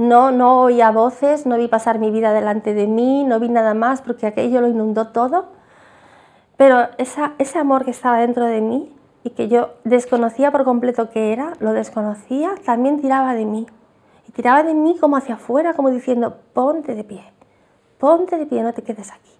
No, 0.00 0.32
no 0.32 0.62
oía 0.62 0.90
voces, 0.92 1.44
no 1.44 1.58
vi 1.58 1.68
pasar 1.68 1.98
mi 1.98 2.10
vida 2.10 2.32
delante 2.32 2.72
de 2.72 2.86
mí, 2.86 3.22
no 3.22 3.38
vi 3.38 3.50
nada 3.50 3.74
más 3.74 4.00
porque 4.00 4.26
aquello 4.26 4.62
lo 4.62 4.66
inundó 4.66 5.08
todo. 5.08 5.50
Pero 6.56 6.88
ese 6.96 7.58
amor 7.58 7.84
que 7.84 7.90
estaba 7.90 8.16
dentro 8.16 8.46
de 8.46 8.62
mí 8.62 8.90
y 9.24 9.30
que 9.30 9.48
yo 9.48 9.74
desconocía 9.84 10.50
por 10.52 10.64
completo 10.64 11.10
qué 11.10 11.34
era, 11.34 11.52
lo 11.60 11.74
desconocía, 11.74 12.54
también 12.64 13.02
tiraba 13.02 13.34
de 13.34 13.44
mí. 13.44 13.66
Y 14.26 14.32
tiraba 14.32 14.62
de 14.62 14.72
mí 14.72 14.96
como 14.98 15.18
hacia 15.18 15.34
afuera, 15.34 15.74
como 15.74 15.90
diciendo, 15.90 16.38
ponte 16.54 16.94
de 16.94 17.04
pie, 17.04 17.22
ponte 17.98 18.38
de 18.38 18.46
pie, 18.46 18.62
no 18.62 18.72
te 18.72 18.80
quedes 18.80 19.10
aquí. 19.10 19.32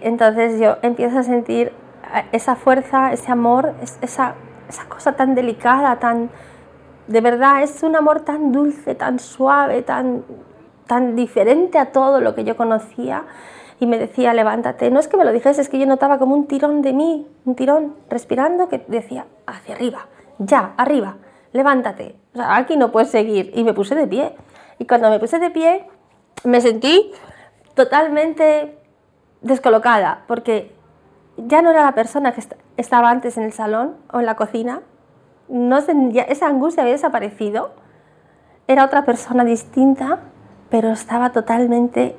Entonces 0.00 0.58
yo 0.58 0.78
empiezo 0.82 1.20
a 1.20 1.22
sentir 1.22 1.70
esa 2.32 2.56
fuerza, 2.56 3.12
ese 3.12 3.30
amor, 3.30 3.74
esa, 4.02 4.34
esa 4.68 4.88
cosa 4.88 5.12
tan 5.12 5.36
delicada, 5.36 6.00
tan, 6.00 6.30
de 7.10 7.20
verdad 7.20 7.62
es 7.62 7.82
un 7.82 7.96
amor 7.96 8.20
tan 8.20 8.52
dulce, 8.52 8.94
tan 8.94 9.18
suave, 9.18 9.82
tan, 9.82 10.22
tan 10.86 11.16
diferente 11.16 11.76
a 11.76 11.86
todo 11.86 12.20
lo 12.20 12.36
que 12.36 12.44
yo 12.44 12.56
conocía. 12.56 13.24
Y 13.80 13.86
me 13.86 13.98
decía, 13.98 14.32
levántate. 14.32 14.92
No 14.92 15.00
es 15.00 15.08
que 15.08 15.16
me 15.16 15.24
lo 15.24 15.32
dijese, 15.32 15.60
es 15.60 15.68
que 15.68 15.80
yo 15.80 15.86
notaba 15.86 16.20
como 16.20 16.36
un 16.36 16.46
tirón 16.46 16.82
de 16.82 16.92
mí, 16.92 17.26
un 17.44 17.56
tirón 17.56 17.96
respirando 18.08 18.68
que 18.68 18.84
decía, 18.86 19.26
hacia 19.44 19.74
arriba, 19.74 20.06
ya, 20.38 20.74
arriba, 20.76 21.16
levántate. 21.52 22.14
O 22.34 22.36
sea, 22.36 22.56
aquí 22.56 22.76
no 22.76 22.92
puedes 22.92 23.10
seguir. 23.10 23.50
Y 23.56 23.64
me 23.64 23.74
puse 23.74 23.96
de 23.96 24.06
pie. 24.06 24.36
Y 24.78 24.86
cuando 24.86 25.10
me 25.10 25.18
puse 25.18 25.40
de 25.40 25.50
pie, 25.50 25.88
me 26.44 26.60
sentí 26.60 27.10
totalmente 27.74 28.78
descolocada, 29.40 30.22
porque 30.28 30.72
ya 31.36 31.60
no 31.60 31.72
era 31.72 31.82
la 31.82 31.92
persona 31.92 32.32
que 32.32 32.42
estaba 32.76 33.10
antes 33.10 33.36
en 33.36 33.42
el 33.42 33.52
salón 33.52 33.96
o 34.12 34.20
en 34.20 34.26
la 34.26 34.36
cocina, 34.36 34.82
no 35.50 35.78
esa 35.78 36.46
angustia 36.46 36.82
había 36.82 36.94
desaparecido, 36.94 37.72
era 38.66 38.84
otra 38.84 39.04
persona 39.04 39.44
distinta, 39.44 40.20
pero 40.70 40.90
estaba 40.90 41.30
totalmente 41.30 42.16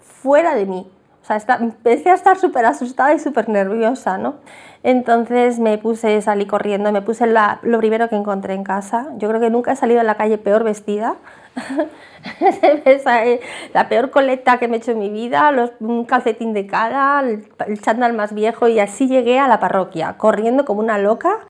fuera 0.00 0.54
de 0.54 0.66
mí. 0.66 0.90
O 1.22 1.24
sea, 1.24 1.42
empecé 1.58 2.10
a 2.10 2.14
estar 2.14 2.38
súper 2.38 2.64
asustada 2.64 3.12
y 3.12 3.18
súper 3.18 3.48
nerviosa, 3.48 4.16
¿no? 4.16 4.36
Entonces 4.82 5.58
me 5.58 5.76
puse, 5.76 6.22
salí 6.22 6.46
corriendo, 6.46 6.92
me 6.92 7.02
puse 7.02 7.26
lo 7.26 7.78
primero 7.78 8.08
que 8.08 8.16
encontré 8.16 8.54
en 8.54 8.64
casa. 8.64 9.08
Yo 9.16 9.28
creo 9.28 9.40
que 9.40 9.50
nunca 9.50 9.72
he 9.72 9.76
salido 9.76 10.00
a 10.00 10.04
la 10.04 10.14
calle 10.14 10.38
peor 10.38 10.64
vestida. 10.64 11.16
la 13.74 13.88
peor 13.88 14.10
coleta 14.10 14.58
que 14.58 14.68
me 14.68 14.76
he 14.76 14.78
hecho 14.78 14.92
en 14.92 15.00
mi 15.00 15.10
vida, 15.10 15.50
los, 15.50 15.72
un 15.80 16.04
calcetín 16.04 16.52
de 16.52 16.66
cara, 16.66 17.20
el, 17.20 17.48
el 17.66 17.80
chándal 17.80 18.14
más 18.14 18.32
viejo 18.32 18.68
y 18.68 18.78
así 18.78 19.08
llegué 19.08 19.40
a 19.40 19.48
la 19.48 19.58
parroquia, 19.58 20.16
corriendo 20.16 20.64
como 20.64 20.80
una 20.80 20.96
loca 20.96 21.40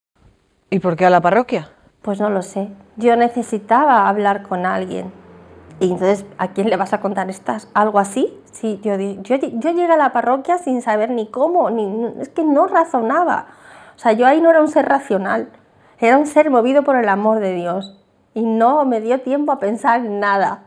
¿Y 0.71 0.81
por 0.81 0.97
qué 0.97 1.07
a 1.07 1.11
la 1.11 1.23
parroquia? 1.23 1.71
Pues 2.03 2.21
no 2.21 2.29
lo 2.29 2.43
sé. 2.43 2.69
Yo 2.97 3.17
necesitaba 3.17 4.07
hablar 4.07 4.43
con 4.43 4.67
alguien. 4.67 5.11
Y 5.81 5.93
entonces, 5.93 6.27
¿a 6.37 6.49
quién 6.49 6.69
le 6.69 6.77
vas 6.77 6.93
a 6.93 7.01
contar 7.01 7.31
estas? 7.31 7.71
¿Algo 7.73 7.99
así? 7.99 8.39
Sí, 8.53 8.79
yo, 8.83 8.97
yo, 8.97 9.37
yo 9.37 9.71
llegué 9.71 9.93
a 9.93 9.97
la 9.97 10.13
parroquia 10.13 10.59
sin 10.59 10.83
saber 10.83 11.11
ni 11.11 11.31
cómo, 11.31 11.71
ni, 11.71 12.13
es 12.21 12.29
que 12.29 12.45
no 12.45 12.67
razonaba. 12.67 13.47
O 13.97 13.99
sea, 13.99 14.13
yo 14.13 14.27
ahí 14.27 14.43
no 14.43 14.51
era 14.51 14.61
un 14.61 14.69
ser 14.69 14.87
racional, 14.87 15.49
era 15.99 16.19
un 16.19 16.27
ser 16.27 16.51
movido 16.51 16.83
por 16.85 16.97
el 16.97 17.09
amor 17.09 17.41
de 17.41 17.55
Dios. 17.55 17.99
Y 18.35 18.43
no 18.43 18.85
me 18.85 19.01
dio 19.01 19.21
tiempo 19.21 19.53
a 19.53 19.59
pensar 19.59 20.03
nada. 20.03 20.65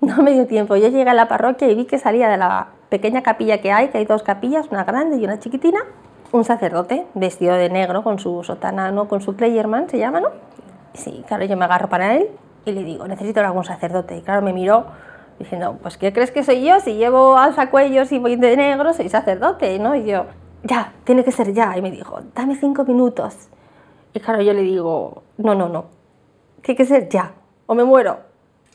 No 0.00 0.22
me 0.22 0.32
dio 0.32 0.46
tiempo. 0.46 0.76
Yo 0.76 0.88
llegué 0.88 1.08
a 1.08 1.14
la 1.14 1.28
parroquia 1.28 1.66
y 1.66 1.74
vi 1.74 1.86
que 1.86 1.98
salía 1.98 2.28
de 2.28 2.36
la 2.36 2.68
pequeña 2.90 3.22
capilla 3.22 3.62
que 3.62 3.72
hay, 3.72 3.88
que 3.88 3.96
hay 3.96 4.04
dos 4.04 4.22
capillas, 4.22 4.68
una 4.70 4.84
grande 4.84 5.16
y 5.16 5.24
una 5.24 5.38
chiquitina, 5.38 5.80
un 6.34 6.44
sacerdote 6.44 7.06
vestido 7.14 7.54
de 7.54 7.70
negro 7.70 8.02
con 8.02 8.18
su 8.18 8.42
sotana, 8.42 8.90
¿no? 8.90 9.06
con 9.06 9.20
su 9.20 9.36
clayerman, 9.36 9.88
se 9.88 9.98
llama, 9.98 10.18
¿no? 10.18 10.30
Sí, 10.92 11.24
claro, 11.28 11.44
yo 11.44 11.56
me 11.56 11.64
agarro 11.64 11.88
para 11.88 12.16
él 12.16 12.28
y 12.64 12.72
le 12.72 12.82
digo, 12.82 13.06
necesito 13.06 13.38
algún 13.38 13.64
sacerdote. 13.64 14.16
Y 14.16 14.22
claro, 14.22 14.42
me 14.42 14.52
miró 14.52 14.86
diciendo, 15.38 15.78
pues 15.80 15.96
¿qué 15.96 16.12
crees 16.12 16.32
que 16.32 16.42
soy 16.42 16.64
yo? 16.64 16.80
Si 16.80 16.94
llevo 16.94 17.36
alzacuellos 17.36 18.10
y 18.10 18.18
voy 18.18 18.34
de 18.34 18.56
negro, 18.56 18.92
soy 18.94 19.08
sacerdote, 19.08 19.78
¿no? 19.78 19.94
Y 19.94 20.06
yo, 20.06 20.26
ya, 20.64 20.92
tiene 21.04 21.22
que 21.22 21.30
ser 21.30 21.52
ya. 21.52 21.78
Y 21.78 21.82
me 21.82 21.92
dijo, 21.92 22.18
dame 22.34 22.56
cinco 22.56 22.84
minutos. 22.84 23.48
Y 24.12 24.18
claro, 24.18 24.42
yo 24.42 24.52
le 24.54 24.62
digo, 24.62 25.22
no, 25.36 25.54
no, 25.54 25.68
no, 25.68 25.84
tiene 26.62 26.76
que 26.76 26.84
ser 26.84 27.08
ya, 27.08 27.30
o 27.66 27.76
me 27.76 27.84
muero. 27.84 28.18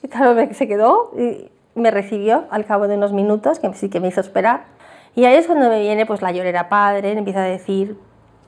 Y 0.01 0.07
claro, 0.07 0.33
se 0.53 0.65
quedó 0.65 1.11
y 1.17 1.49
me 1.75 1.91
recibió 1.91 2.45
al 2.51 2.63
cabo 2.63 2.87
de 2.87 2.95
unos 2.95 3.11
minutos, 3.11 3.59
que 3.59 3.73
sí 3.73 3.89
que 3.89 3.99
me 3.99 4.07
hizo 4.07 4.21
esperar. 4.21 4.78
Y 5.19 5.25
ahí 5.25 5.35
es 5.35 5.47
cuando 5.47 5.67
me 5.67 5.81
viene 5.81 6.05
pues 6.05 6.21
la 6.21 6.31
llorera 6.31 6.69
padre, 6.69 7.11
empieza 7.11 7.41
a 7.41 7.43
decir, 7.43 7.99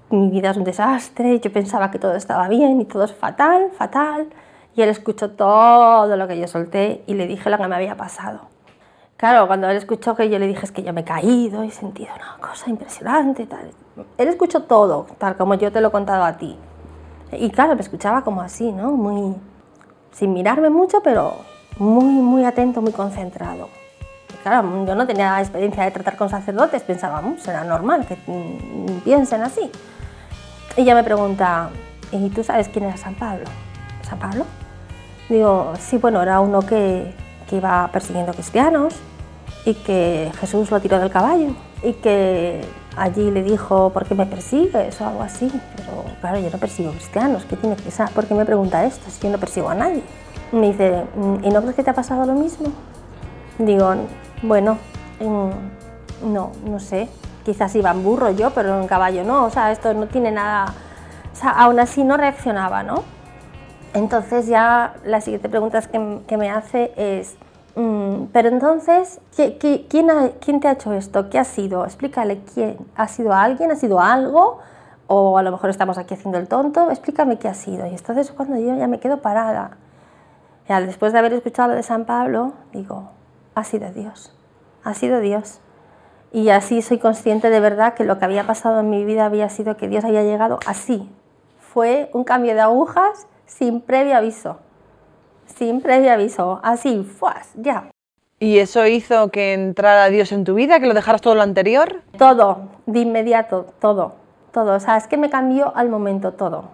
mi 0.09 0.29
vida 0.29 0.51
es 0.51 0.55
un 0.55 0.63
desastre, 0.63 1.37
yo 1.41 1.51
pensaba 1.51 1.91
que 1.91 1.99
todo 1.99 2.15
estaba 2.15 2.47
bien 2.47 2.79
y 2.79 2.85
todo 2.85 3.03
es 3.03 3.13
fatal, 3.13 3.71
fatal. 3.77 4.29
Y 4.73 4.81
él 4.81 4.87
escuchó 4.87 5.31
todo 5.31 6.15
lo 6.15 6.29
que 6.29 6.39
yo 6.39 6.47
solté 6.47 7.03
y 7.07 7.15
le 7.15 7.27
dije 7.27 7.49
lo 7.49 7.57
que 7.57 7.67
me 7.67 7.75
había 7.75 7.97
pasado. 7.97 8.43
Claro, 9.17 9.47
cuando 9.47 9.69
él 9.69 9.75
escuchó 9.75 10.15
que 10.15 10.29
yo 10.29 10.39
le 10.39 10.47
dije 10.47 10.63
es 10.63 10.71
que 10.71 10.81
yo 10.81 10.93
me 10.93 11.01
he 11.01 11.03
caído 11.03 11.65
y 11.65 11.71
sentido 11.71 12.11
una 12.15 12.37
cosa 12.39 12.69
impresionante, 12.69 13.47
tal. 13.47 13.69
Él 14.17 14.29
escuchó 14.29 14.63
todo, 14.63 15.07
tal 15.17 15.35
como 15.35 15.55
yo 15.55 15.73
te 15.73 15.81
lo 15.81 15.89
he 15.89 15.91
contado 15.91 16.23
a 16.23 16.37
ti. 16.37 16.55
Y 17.33 17.49
claro, 17.49 17.75
me 17.75 17.81
escuchaba 17.81 18.23
como 18.23 18.39
así, 18.39 18.71
¿no? 18.71 18.91
Muy, 18.91 19.35
sin 20.11 20.31
mirarme 20.31 20.69
mucho, 20.69 21.03
pero 21.03 21.35
muy, 21.79 22.13
muy 22.13 22.45
atento, 22.45 22.81
muy 22.81 22.93
concentrado 22.93 23.80
claro, 24.41 24.85
yo 24.85 24.95
no 24.95 25.07
tenía 25.07 25.39
experiencia 25.39 25.83
de 25.83 25.91
tratar 25.91 26.17
con 26.17 26.29
sacerdotes, 26.29 26.81
pensaba, 26.83 27.21
será 27.37 27.63
normal 27.63 28.05
que 28.05 28.17
mm, 28.27 28.99
piensen 29.03 29.41
así. 29.41 29.71
Y 30.77 30.81
ella 30.81 30.95
me 30.95 31.03
pregunta, 31.03 31.69
¿y 32.11 32.29
tú 32.29 32.43
sabes 32.43 32.67
quién 32.69 32.85
era 32.85 32.97
San 32.97 33.15
Pablo? 33.15 33.45
¿San 34.01 34.19
Pablo? 34.19 34.45
Digo, 35.29 35.73
sí, 35.79 35.97
bueno, 35.97 36.21
era 36.21 36.39
uno 36.39 36.61
que, 36.61 37.13
que 37.49 37.57
iba 37.57 37.89
persiguiendo 37.91 38.33
cristianos 38.33 38.95
y 39.65 39.73
que 39.75 40.31
Jesús 40.39 40.71
lo 40.71 40.79
tiró 40.79 40.99
del 40.99 41.11
caballo 41.11 41.55
y 41.83 41.93
que 41.93 42.61
allí 42.97 43.31
le 43.31 43.43
dijo, 43.43 43.91
¿por 43.91 44.05
qué 44.05 44.15
me 44.15 44.25
persigues? 44.25 44.99
o 45.01 45.07
algo 45.07 45.21
así. 45.21 45.51
Pero 45.75 46.05
claro, 46.19 46.39
yo 46.39 46.49
no 46.49 46.57
persigo 46.57 46.91
cristianos, 46.91 47.45
¿qué 47.45 47.55
tiene 47.55 47.75
que 47.75 47.91
ser? 47.91 48.09
¿Por 48.09 48.25
qué 48.25 48.33
me 48.33 48.45
pregunta 48.45 48.83
esto 48.85 49.09
si 49.09 49.21
yo 49.21 49.29
no 49.29 49.37
persigo 49.37 49.69
a 49.69 49.75
nadie? 49.75 50.03
Me 50.51 50.71
dice, 50.71 51.05
¿y 51.43 51.49
no 51.49 51.61
crees 51.61 51.75
que 51.75 51.83
te 51.83 51.89
ha 51.89 51.93
pasado 51.93 52.25
lo 52.25 52.33
mismo? 52.33 52.67
Digo, 53.57 53.95
bueno, 54.41 54.77
no, 55.19 56.51
no 56.65 56.79
sé. 56.79 57.09
Quizás 57.45 57.75
iba 57.75 57.91
en 57.91 58.03
burro 58.03 58.31
yo, 58.31 58.51
pero 58.51 58.79
en 58.79 58.87
caballo 58.87 59.23
no. 59.23 59.45
O 59.45 59.49
sea, 59.49 59.71
esto 59.71 59.93
no 59.93 60.07
tiene 60.07 60.31
nada. 60.31 60.73
O 61.33 61.35
sea, 61.35 61.51
aún 61.51 61.79
así 61.79 62.03
no 62.03 62.17
reaccionaba, 62.17 62.83
¿no? 62.83 63.03
Entonces 63.93 64.47
ya 64.47 64.93
la 65.05 65.21
siguiente 65.21 65.49
pregunta 65.49 65.81
que, 65.81 66.37
me 66.37 66.49
hace 66.49 66.93
es, 66.95 67.35
mm, 67.75 68.25
pero 68.31 68.47
entonces, 68.49 69.19
quién, 69.35 69.57
quién, 70.39 70.59
te 70.59 70.67
ha 70.67 70.71
hecho 70.73 70.93
esto? 70.93 71.29
¿Qué 71.29 71.39
ha 71.39 71.43
sido? 71.43 71.85
Explícale 71.85 72.41
quién. 72.53 72.77
¿Ha 72.95 73.07
sido 73.07 73.33
alguien? 73.33 73.71
¿Ha 73.71 73.75
sido 73.75 73.99
algo? 73.99 74.59
o 75.13 75.37
a 75.37 75.43
lo 75.43 75.51
mejor 75.51 75.69
estamos 75.69 75.97
aquí 75.97 76.13
haciendo 76.13 76.37
el 76.37 76.47
tonto, 76.47 76.89
explícame 76.89 77.37
qué 77.37 77.49
ha 77.49 77.53
sido. 77.53 77.85
Y 77.85 77.89
entonces 77.89 78.31
cuando 78.31 78.55
yo 78.55 78.77
ya 78.77 78.87
me 78.87 79.01
quedo 79.01 79.17
parada, 79.17 79.71
ya 80.69 80.79
después 80.79 81.11
de 81.11 81.19
haber 81.19 81.33
escuchado 81.33 81.71
lo 81.71 81.75
de 81.75 81.83
San 81.83 82.05
Pablo, 82.05 82.53
digo, 82.71 83.09
ha 83.55 83.63
sido 83.63 83.91
Dios, 83.91 84.33
ha 84.83 84.93
sido 84.93 85.19
Dios. 85.19 85.59
Y 86.31 86.49
así 86.49 86.81
soy 86.81 86.97
consciente 86.97 87.49
de 87.49 87.59
verdad 87.59 87.93
que 87.93 88.05
lo 88.05 88.17
que 88.17 88.25
había 88.25 88.47
pasado 88.47 88.79
en 88.79 88.89
mi 88.89 89.03
vida 89.03 89.25
había 89.25 89.49
sido 89.49 89.75
que 89.75 89.87
Dios 89.87 90.05
había 90.05 90.23
llegado 90.23 90.59
así. 90.65 91.09
Fue 91.59 92.09
un 92.13 92.23
cambio 92.23 92.53
de 92.53 92.61
agujas 92.61 93.27
sin 93.45 93.81
previo 93.81 94.15
aviso. 94.15 94.59
Sin 95.45 95.81
previo 95.81 96.13
aviso. 96.13 96.61
Así, 96.63 97.03
fuas, 97.03 97.51
ya. 97.55 97.91
¿Y 98.39 98.59
eso 98.59 98.87
hizo 98.87 99.29
que 99.29 99.53
entrara 99.53 100.07
Dios 100.07 100.31
en 100.31 100.45
tu 100.45 100.55
vida, 100.55 100.79
que 100.79 100.87
lo 100.87 100.93
dejaras 100.93 101.21
todo 101.21 101.35
lo 101.35 101.41
anterior? 101.41 102.01
Todo, 102.17 102.69
de 102.85 102.99
inmediato, 102.99 103.67
todo 103.79 104.21
todo. 104.51 104.75
O 104.75 104.79
sea, 104.79 104.97
es 104.97 105.07
que 105.07 105.17
me 105.17 105.29
cambió 105.29 105.75
al 105.75 105.89
momento 105.89 106.33
todo. 106.33 106.65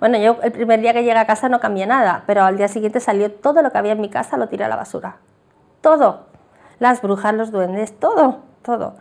Bueno, 0.00 0.18
yo 0.18 0.36
el 0.42 0.52
primer 0.52 0.80
día 0.80 0.92
que 0.92 1.04
llegué 1.04 1.16
a 1.16 1.26
casa 1.26 1.48
no 1.48 1.60
cambié 1.60 1.86
nada, 1.86 2.24
pero 2.26 2.42
al 2.42 2.56
día 2.56 2.68
siguiente 2.68 3.00
salió 3.00 3.32
todo 3.32 3.62
lo 3.62 3.70
que 3.70 3.78
había 3.78 3.92
en 3.92 4.00
mi 4.00 4.10
casa, 4.10 4.36
lo 4.36 4.48
tiré 4.48 4.64
a 4.64 4.68
la 4.68 4.76
basura. 4.76 5.16
Todo. 5.86 6.24
Las 6.80 7.00
brujas, 7.00 7.32
los 7.32 7.52
duendes, 7.52 7.96
todo, 7.96 8.38
todo. 8.62 8.94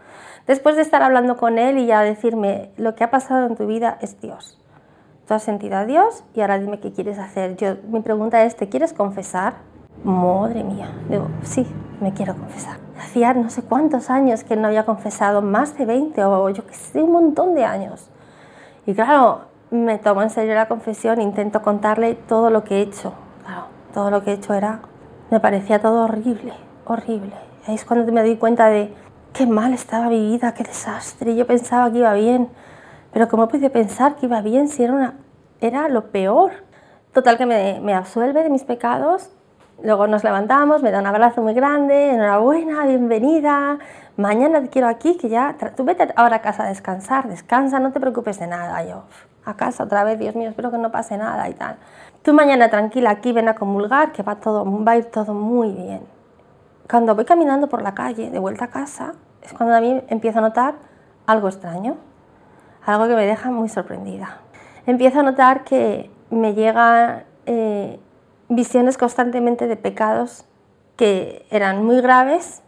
Después 0.46 0.76
de 0.76 0.84
estar 0.84 1.02
hablando 1.02 1.36
con 1.36 1.58
él 1.58 1.80
y 1.80 1.88
ya 1.88 2.02
decirme, 2.02 2.70
lo 2.78 2.94
que 2.94 3.04
ha 3.04 3.10
pasado 3.10 3.48
en 3.48 3.56
tu 3.56 3.66
vida 3.66 3.98
es 4.02 4.22
Dios. 4.22 4.62
Tú 5.28 5.34
has 5.34 5.42
sentido 5.42 5.78
a 5.78 5.86
Dios 5.86 6.24
y 6.36 6.42
ahora 6.42 6.60
dime 6.60 6.80
qué 6.80 6.94
quieres 6.94 7.18
hacer. 7.18 7.56
Yo, 7.56 7.78
mi 7.88 8.02
pregunta 8.02 8.44
es, 8.44 8.56
¿te 8.56 8.70
quieres 8.70 8.94
confesar? 8.94 9.56
Madre 10.04 10.64
mía. 10.64 10.92
Digo, 11.10 11.28
sí, 11.42 11.66
me 12.02 12.14
quiero 12.14 12.36
confesar. 12.36 12.78
Hacía 13.00 13.34
no 13.34 13.50
sé 13.50 13.64
cuántos 13.64 14.12
años 14.12 14.44
que 14.44 14.56
no 14.56 14.68
había 14.68 14.86
confesado, 14.86 15.42
más 15.42 15.76
de 15.80 15.88
20 15.88 16.24
o 16.24 16.50
yo 16.52 16.68
que 16.68 16.76
sé, 16.76 17.02
un 17.02 17.14
montón 17.14 17.56
de 17.56 17.66
años. 17.66 18.12
Y 18.86 18.94
claro, 18.94 19.46
me 19.72 19.98
tomo 19.98 20.22
en 20.22 20.30
serio 20.30 20.54
la 20.54 20.68
confesión, 20.68 21.20
intento 21.20 21.64
contarle 21.64 22.14
todo 22.14 22.52
lo 22.52 22.64
que 22.64 22.76
he 22.78 22.82
hecho. 22.82 23.14
Claro, 23.44 23.64
todo 23.92 24.12
lo 24.12 24.24
que 24.24 24.30
he 24.30 24.34
hecho 24.36 24.54
era, 24.54 24.82
me 25.32 25.40
parecía 25.40 25.82
todo 25.82 26.04
horrible, 26.04 26.54
horrible. 26.86 27.34
Es 27.68 27.86
cuando 27.86 28.12
me 28.12 28.22
doy 28.22 28.38
cuenta 28.38 28.68
de 28.68 28.94
qué 29.34 29.46
mal 29.46 29.74
estaba 29.74 30.08
mi 30.10 30.20
vida, 30.32 30.54
qué 30.54 30.64
desastre. 30.64 31.36
Yo 31.36 31.46
pensaba 31.46 31.92
que 31.92 32.00
iba 32.00 32.14
bien, 32.14 32.50
pero 33.12 33.28
¿cómo 33.28 33.48
pude 33.48 33.70
pensar 33.70 34.16
que 34.16 34.28
iba 34.28 34.42
bien 34.42 34.68
si 34.68 34.84
era, 34.84 34.94
una, 34.94 35.14
era 35.62 35.90
lo 35.90 36.12
peor? 36.12 36.52
Total 37.14 37.38
que 37.38 37.46
me, 37.46 37.80
me 37.82 37.94
absuelve 37.94 38.44
de 38.44 38.50
mis 38.50 38.64
pecados 38.64 39.32
Luego 39.84 40.08
nos 40.08 40.24
levantamos, 40.24 40.82
me 40.82 40.90
da 40.90 41.00
un 41.00 41.06
abrazo 41.06 41.42
muy 41.42 41.54
grande, 41.54 42.12
enhorabuena, 42.12 42.86
bienvenida, 42.86 43.78
mañana 44.16 44.62
te 44.62 44.70
quiero 44.70 44.88
aquí, 44.88 45.18
que 45.18 45.28
ya, 45.28 45.58
tú 45.76 45.84
vete 45.84 46.14
ahora 46.16 46.38
a 46.38 46.42
casa 46.42 46.64
a 46.64 46.68
descansar, 46.68 47.28
descansa, 47.28 47.80
no 47.80 47.92
te 47.92 48.00
preocupes 48.00 48.40
de 48.40 48.48
nada. 48.48 48.82
Yo, 48.86 49.04
a 49.44 49.58
casa 49.58 49.84
otra 49.84 50.06
vez, 50.06 50.18
Dios 50.18 50.34
mío, 50.34 50.50
espero 50.50 50.72
que 50.72 50.78
no 50.78 50.92
pase 50.92 51.18
nada 51.18 51.50
y 51.50 51.54
tal. 51.56 51.76
Tú 52.24 52.34
mañana 52.34 52.70
tranquila 52.70 53.10
aquí, 53.10 53.34
ven 53.34 53.50
a 53.50 53.56
comulgar, 53.56 54.14
que 54.14 54.24
va, 54.24 54.36
todo, 54.36 54.66
va 54.66 54.94
a 54.94 54.98
ir 54.98 55.06
todo 55.06 55.34
muy 55.34 55.72
bien. 55.74 56.15
Cuando 56.90 57.16
voy 57.16 57.26
caminando 57.26 57.68
por 57.68 57.82
la 57.82 57.94
calle, 57.94 58.30
de 58.30 58.40
vuelta 58.40 58.66
a 58.66 58.70
casa, 58.70 59.14
es 59.42 59.54
cuando 59.54 59.76
a 59.76 59.82
mí 59.82 60.04
empiezo 60.08 60.40
a 60.40 60.42
notar 60.42 60.76
algo 61.26 61.48
extraño, 61.48 61.98
algo 62.86 63.08
que 63.08 63.16
me 63.16 63.26
deja 63.26 63.50
muy 63.52 63.70
sorprendida. 63.70 64.40
Empiezo 64.86 65.20
a 65.20 65.24
notar 65.24 65.64
que 65.64 66.12
me 66.30 66.54
llega... 66.54 67.26
Eh, 67.46 68.00
visiones 68.50 68.98
constantemente 68.98 69.68
de 69.68 69.76
pecados 69.76 70.46
que 70.98 71.46
eran 71.50 71.84
muy 71.84 72.02
graves 72.02 72.62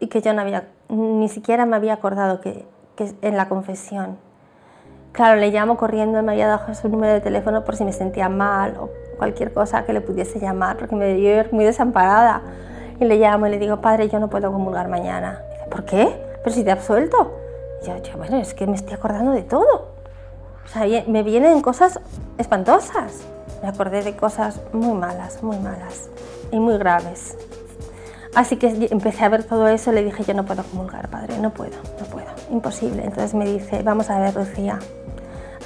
y 0.00 0.08
que 0.08 0.20
yo 0.20 0.32
no 0.32 0.40
había, 0.40 0.68
ni 0.88 1.28
siquiera 1.28 1.66
me 1.66 1.76
había 1.76 1.94
acordado 1.94 2.40
que, 2.40 2.66
que 2.96 3.14
en 3.22 3.36
la 3.36 3.48
confesión. 3.48 4.18
Claro, 5.12 5.40
le 5.40 5.50
llamo 5.50 5.76
corriendo, 5.76 6.22
me 6.22 6.32
había 6.32 6.46
dado 6.46 6.74
su 6.74 6.88
número 6.88 7.12
de 7.12 7.20
teléfono 7.20 7.64
por 7.64 7.76
si 7.76 7.84
me 7.84 7.92
sentía 7.92 8.28
mal 8.28 8.76
o 8.78 8.90
cualquier 9.16 9.52
cosa 9.52 9.84
que 9.84 9.92
le 9.92 10.00
pudiese 10.00 10.38
llamar, 10.38 10.76
porque 10.76 10.94
me 10.94 11.14
dio 11.14 11.44
muy 11.50 11.64
desamparada. 11.64 12.42
Y 13.00 13.04
le 13.04 13.16
llamo 13.16 13.46
y 13.46 13.50
le 13.50 13.58
digo, 13.58 13.80
padre, 13.80 14.08
yo 14.08 14.18
no 14.18 14.28
puedo 14.28 14.52
comulgar 14.52 14.88
mañana. 14.88 15.42
dice, 15.52 15.64
¿por 15.70 15.84
qué? 15.84 16.20
Pero 16.42 16.54
si 16.54 16.64
te 16.64 16.70
absuelto. 16.70 17.34
Y 17.82 17.86
yo, 17.86 17.96
yo, 17.98 18.16
bueno, 18.16 18.38
es 18.38 18.54
que 18.54 18.66
me 18.66 18.74
estoy 18.74 18.94
acordando 18.94 19.32
de 19.32 19.42
todo. 19.42 19.92
O 20.64 20.68
sea, 20.68 20.84
me 21.06 21.22
vienen 21.22 21.60
cosas 21.60 22.00
espantosas 22.36 23.24
me 23.62 23.68
acordé 23.68 24.02
de 24.02 24.16
cosas 24.16 24.60
muy 24.72 24.96
malas, 24.96 25.42
muy 25.42 25.58
malas 25.58 26.08
y 26.52 26.58
muy 26.58 26.78
graves. 26.78 27.36
Así 28.34 28.56
que 28.56 28.88
empecé 28.90 29.24
a 29.24 29.28
ver 29.28 29.44
todo 29.44 29.68
eso 29.68 29.90
y 29.90 29.94
le 29.94 30.04
dije, 30.04 30.22
yo 30.24 30.34
no 30.34 30.44
puedo 30.44 30.62
comulgar, 30.62 31.08
padre, 31.08 31.38
no 31.38 31.50
puedo, 31.50 31.76
no 31.98 32.06
puedo, 32.06 32.28
imposible. 32.50 33.02
Entonces 33.04 33.34
me 33.34 33.46
dice, 33.46 33.82
vamos 33.82 34.10
a 34.10 34.20
ver, 34.20 34.36
Lucía, 34.36 34.78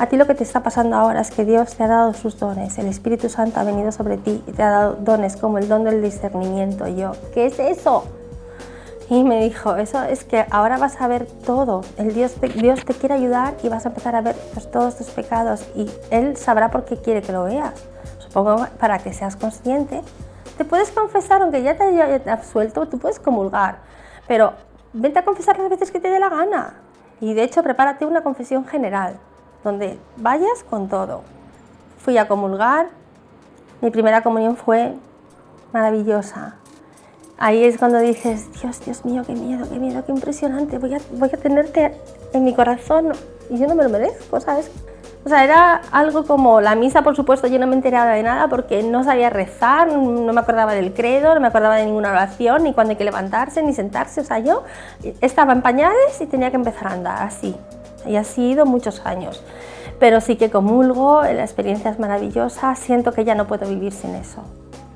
a 0.03 0.09
ti 0.09 0.17
lo 0.17 0.27
que 0.27 0.35
te 0.35 0.43
está 0.43 0.65
pasando 0.65 0.97
ahora 0.97 1.21
es 1.21 1.31
que 1.31 1.45
Dios 1.45 1.77
te 1.77 1.85
ha 1.85 1.87
dado 1.87 2.13
sus 2.13 2.37
dones, 2.37 2.77
el 2.77 2.89
Espíritu 2.89 3.29
Santo 3.29 3.61
ha 3.61 3.63
venido 3.63 3.93
sobre 3.93 4.17
ti 4.17 4.43
y 4.49 4.51
te 4.51 4.61
ha 4.61 4.69
dado 4.69 4.95
dones 4.97 5.37
como 5.37 5.59
el 5.59 5.69
don 5.69 5.85
del 5.85 6.03
discernimiento. 6.03 6.89
Yo, 6.89 7.13
¿qué 7.33 7.47
es 7.47 7.61
eso? 7.61 8.03
Y 9.09 9.23
me 9.23 9.45
dijo, 9.45 9.77
eso 9.77 10.03
es 10.03 10.25
que 10.25 10.45
ahora 10.51 10.77
vas 10.77 11.01
a 11.01 11.07
ver 11.07 11.27
todo, 11.47 11.83
el 11.99 12.15
Dios 12.15 12.33
te, 12.33 12.49
Dios 12.49 12.85
te 12.85 12.95
quiere 12.95 13.15
ayudar 13.15 13.55
y 13.63 13.69
vas 13.69 13.87
a 13.87 13.91
empezar 13.91 14.17
a 14.17 14.23
ver 14.23 14.35
pues, 14.53 14.69
todos 14.73 14.97
tus 14.97 15.07
pecados 15.11 15.65
y 15.77 15.89
Él 16.11 16.37
sabrá 16.37 16.73
por 16.73 16.85
qué 16.85 16.97
quiere 16.97 17.23
que 17.23 17.31
lo 17.31 17.45
veas. 17.45 17.73
Supongo 18.19 18.67
para 18.81 18.99
que 18.99 19.13
seas 19.13 19.37
consciente. 19.37 20.03
Te 20.59 20.65
puedes 20.65 20.91
confesar, 20.91 21.43
aunque 21.43 21.63
ya 21.63 21.77
te 21.77 21.85
haya 21.85 22.21
absuelto, 22.33 22.89
tú 22.89 22.99
puedes 22.99 23.21
comulgar, 23.21 23.77
pero 24.27 24.55
vente 24.93 25.21
a 25.21 25.25
confesar 25.25 25.61
las 25.61 25.71
veces 25.71 25.93
que 25.93 26.01
te 26.01 26.11
dé 26.11 26.19
la 26.19 26.29
gana. 26.29 26.75
Y 27.21 27.35
de 27.35 27.45
hecho, 27.45 27.63
prepárate 27.63 28.05
una 28.05 28.23
confesión 28.23 28.67
general, 28.67 29.21
donde 29.65 29.99
vayas 30.17 30.65
con 30.69 30.89
todo. 30.89 31.23
Fui 31.99 32.19
a 32.19 32.29
comulgar, 32.29 32.89
mi 33.81 33.91
primera 33.91 34.23
comunión 34.23 34.57
fue 34.57 34.95
maravillosa 35.73 36.57
ahí 37.43 37.65
es 37.65 37.77
cuando 37.77 37.99
dices, 37.99 38.49
Dios, 38.61 38.85
Dios 38.85 39.05
mío, 39.05 39.25
qué 39.27 39.35
miedo, 39.35 39.67
qué 39.69 39.77
miedo, 39.81 40.05
qué 40.07 40.13
impresionante, 40.13 40.79
voy 40.79 40.95
a, 40.95 40.99
voy 41.15 41.29
a 41.33 41.37
tenerte 41.37 41.93
en 42.33 42.45
mi 42.45 42.55
corazón 42.55 43.13
y 43.51 43.59
yo 43.59 43.67
no 43.67 43.75
me 43.75 43.83
lo 43.83 43.89
merezco, 43.89 44.39
¿sabes? 44.39 44.71
O 45.25 45.29
sea, 45.29 45.43
era 45.43 45.83
algo 45.91 46.25
como 46.25 46.61
la 46.61 46.77
misa, 46.77 47.03
por 47.03 47.17
supuesto, 47.17 47.49
yo 47.49 47.59
no 47.59 47.67
me 47.67 47.75
enteraba 47.75 48.13
de 48.13 48.23
nada 48.23 48.47
porque 48.47 48.85
no 48.85 49.03
sabía 49.03 49.29
rezar, 49.29 49.89
no 49.89 50.33
me 50.33 50.41
acordaba 50.41 50.73
del 50.75 50.95
credo, 50.95 51.35
no 51.35 51.41
me 51.41 51.49
acordaba 51.49 51.77
de 51.77 51.87
ninguna 51.87 52.11
oración, 52.11 52.63
ni 52.63 52.75
cuando 52.75 52.93
hay 52.93 52.97
que 52.97 53.05
levantarse, 53.05 53.61
ni 53.63 53.73
sentarse. 53.73 54.21
O 54.21 54.25
sea, 54.25 54.39
yo 54.39 54.63
estaba 55.21 55.53
en 55.53 55.63
pañales 55.63 56.21
y 56.21 56.27
tenía 56.27 56.51
que 56.51 56.57
empezar 56.57 56.89
a 56.89 56.93
andar 56.93 57.23
así. 57.23 57.57
Y 58.07 58.17
ha 58.17 58.25
sido 58.25 58.67
muchos 58.67 59.01
años. 59.05 59.43
Pero 59.99 60.21
sí 60.21 60.37
que 60.37 60.51
comulgo, 60.51 61.23
la 61.23 61.43
experiencia 61.43 61.91
es 61.91 61.99
maravillosa, 61.99 62.75
siento 62.75 63.13
que 63.13 63.25
ya 63.25 63.35
no 63.35 63.47
puedo 63.47 63.69
vivir 63.69 63.93
sin 63.93 64.15
eso. 64.15 64.43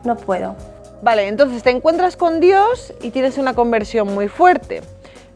No 0.05 0.17
puedo. 0.17 0.57
Vale, 1.03 1.29
entonces 1.29 1.63
te 1.63 1.71
encuentras 1.71 2.17
con 2.17 2.41
Dios 2.41 2.95
y 3.03 3.11
tienes 3.11 3.39
una 3.39 3.55
conversión 3.55 4.15
muy 4.15 4.29
fuerte, 4.29 4.83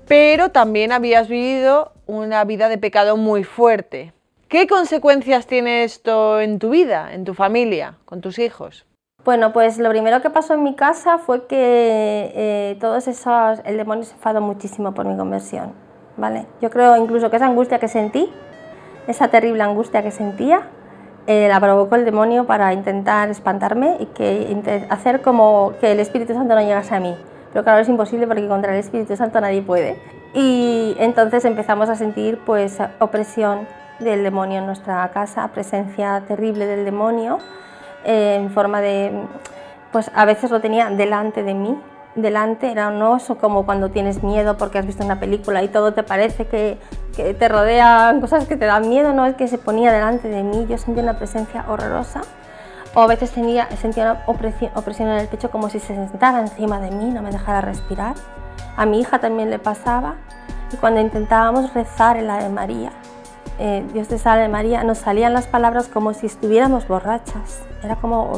pero 0.09 0.50
también 0.50 0.90
habías 0.90 1.28
vivido 1.28 1.92
una 2.06 2.44
vida 2.44 2.68
de 2.68 2.78
pecado 2.78 3.16
muy 3.16 3.44
fuerte. 3.44 4.12
¿Qué 4.48 4.66
consecuencias 4.66 5.46
tiene 5.46 5.85
esto 5.85 6.40
en 6.40 6.59
tu 6.59 6.70
vida, 6.70 7.12
en 7.12 7.24
tu 7.24 7.35
familia, 7.35 7.98
con 8.04 8.20
tus 8.20 8.40
hijos? 8.40 8.87
Bueno, 9.24 9.52
pues 9.52 9.78
lo 9.78 9.90
primero 9.90 10.22
que 10.22 10.30
pasó 10.30 10.54
en 10.54 10.64
mi 10.64 10.74
casa 10.74 11.18
fue 11.18 11.46
que 11.46 12.33
eh, 12.35 12.76
todos 12.80 13.06
esos, 13.06 13.61
el 13.64 13.76
demonio 13.76 14.04
se 14.04 14.14
enfadó 14.14 14.40
muchísimo 14.40 14.94
por 14.94 15.06
mi 15.06 15.16
conversión, 15.16 15.74
¿vale? 16.20 16.46
Yo 16.61 16.70
creo 16.70 16.96
incluso 16.96 17.30
que 17.30 17.37
esa 17.37 17.46
angustia 17.46 17.78
que 17.78 17.88
sentí, 17.88 18.30
esa 19.06 19.28
terrible 19.28 19.62
angustia 19.62 20.02
que 20.02 20.11
sentía, 20.11 20.68
eh, 21.26 21.48
la 21.48 21.61
provocó 21.61 21.96
el 21.96 22.04
demonio 22.04 22.46
para 22.46 22.72
intentar 22.72 23.28
espantarme 23.30 23.96
y 24.00 24.06
que 24.06 24.87
hacer 24.88 25.20
como 25.22 25.72
que 25.80 25.92
el 25.92 26.00
Espíritu 26.00 26.35
Santo 26.35 26.54
no 26.54 26.61
llegase 26.61 26.94
a 26.94 27.00
mí. 27.00 27.14
Pero 27.52 27.64
claro, 27.64 27.80
es 27.80 27.88
imposible 27.88 28.26
porque 28.26 28.46
contra 28.46 28.72
el 28.72 28.78
Espíritu 28.78 29.16
Santo 29.16 29.40
nadie 29.40 29.62
puede. 29.62 29.98
Y 30.35 30.96
entonces 30.98 31.44
empezamos 31.44 31.88
a 31.88 31.96
sentir 31.96 32.38
pues 32.46 32.78
opresión 33.00 33.66
del 33.98 34.22
demonio 34.22 34.61
en 34.61 34.66
nuestra 34.66 35.09
casa, 35.11 35.48
presencia 35.48 36.22
terrible 36.26 36.66
del 36.66 36.85
demonio 36.85 37.38
eh, 38.04 38.37
en 38.40 38.50
forma 38.50 38.80
de, 38.80 39.12
pues 39.92 40.11
a 40.14 40.24
veces 40.24 40.50
lo 40.50 40.61
tenía 40.61 40.88
delante 40.88 41.42
de 41.42 41.54
mí, 41.54 41.78
delante, 42.14 42.70
era 42.70 42.88
un 42.88 43.01
oso 43.03 43.38
como 43.38 43.64
cuando 43.64 43.90
tienes 43.90 44.23
miedo 44.23 44.57
porque 44.57 44.79
has 44.79 44.87
visto 44.87 45.05
una 45.05 45.20
película 45.20 45.62
y 45.62 45.68
todo 45.68 45.92
te 45.92 46.03
parece 46.03 46.46
que, 46.46 46.79
te 47.14 47.49
rodean 47.49 48.20
cosas 48.20 48.46
que 48.46 48.57
te 48.57 48.64
dan 48.64 48.88
miedo, 48.88 49.12
no 49.12 49.27
es 49.27 49.35
que 49.37 49.46
se 49.46 49.59
ponía 49.59 49.92
delante 49.92 50.29
de 50.29 50.42
mí, 50.42 50.66
yo 50.68 50.79
sentía 50.79 51.03
una 51.03 51.18
presencia 51.18 51.66
horrorosa. 51.68 52.23
O 52.94 53.03
a 53.03 53.07
veces 53.07 53.31
tenía, 53.31 53.68
sentía 53.77 54.05
una 54.05 54.23
opresión, 54.27 55.09
en 55.09 55.18
el 55.18 55.29
pecho 55.29 55.51
como 55.51 55.68
si 55.70 55.79
se 55.79 55.94
sentara 55.94 56.40
encima 56.40 56.81
de 56.81 56.90
mí, 56.90 57.11
no 57.11 57.23
me 57.23 57.31
dejara 57.31 57.61
respirar. 57.61 58.14
A 58.77 58.85
mi 58.85 59.01
hija 59.01 59.20
también 59.20 59.51
le 59.51 59.61
pasaba. 59.61 60.16
Y 60.73 60.77
cuando 60.77 61.01
intentábamos 61.01 61.73
rezar 61.75 62.16
en 62.16 62.27
la 62.27 62.42
de 62.42 62.49
María, 62.49 62.90
eh, 63.59 63.87
Dios 63.92 64.09
te 64.09 64.18
salve 64.18 64.49
María, 64.49 64.83
nos 64.83 64.99
salían 64.99 65.35
las 65.35 65.46
palabras 65.46 65.87
como 65.87 66.14
si 66.14 66.27
estuviéramos 66.27 66.88
borrachas. 66.88 67.61
Era 67.85 67.96
como 67.96 68.33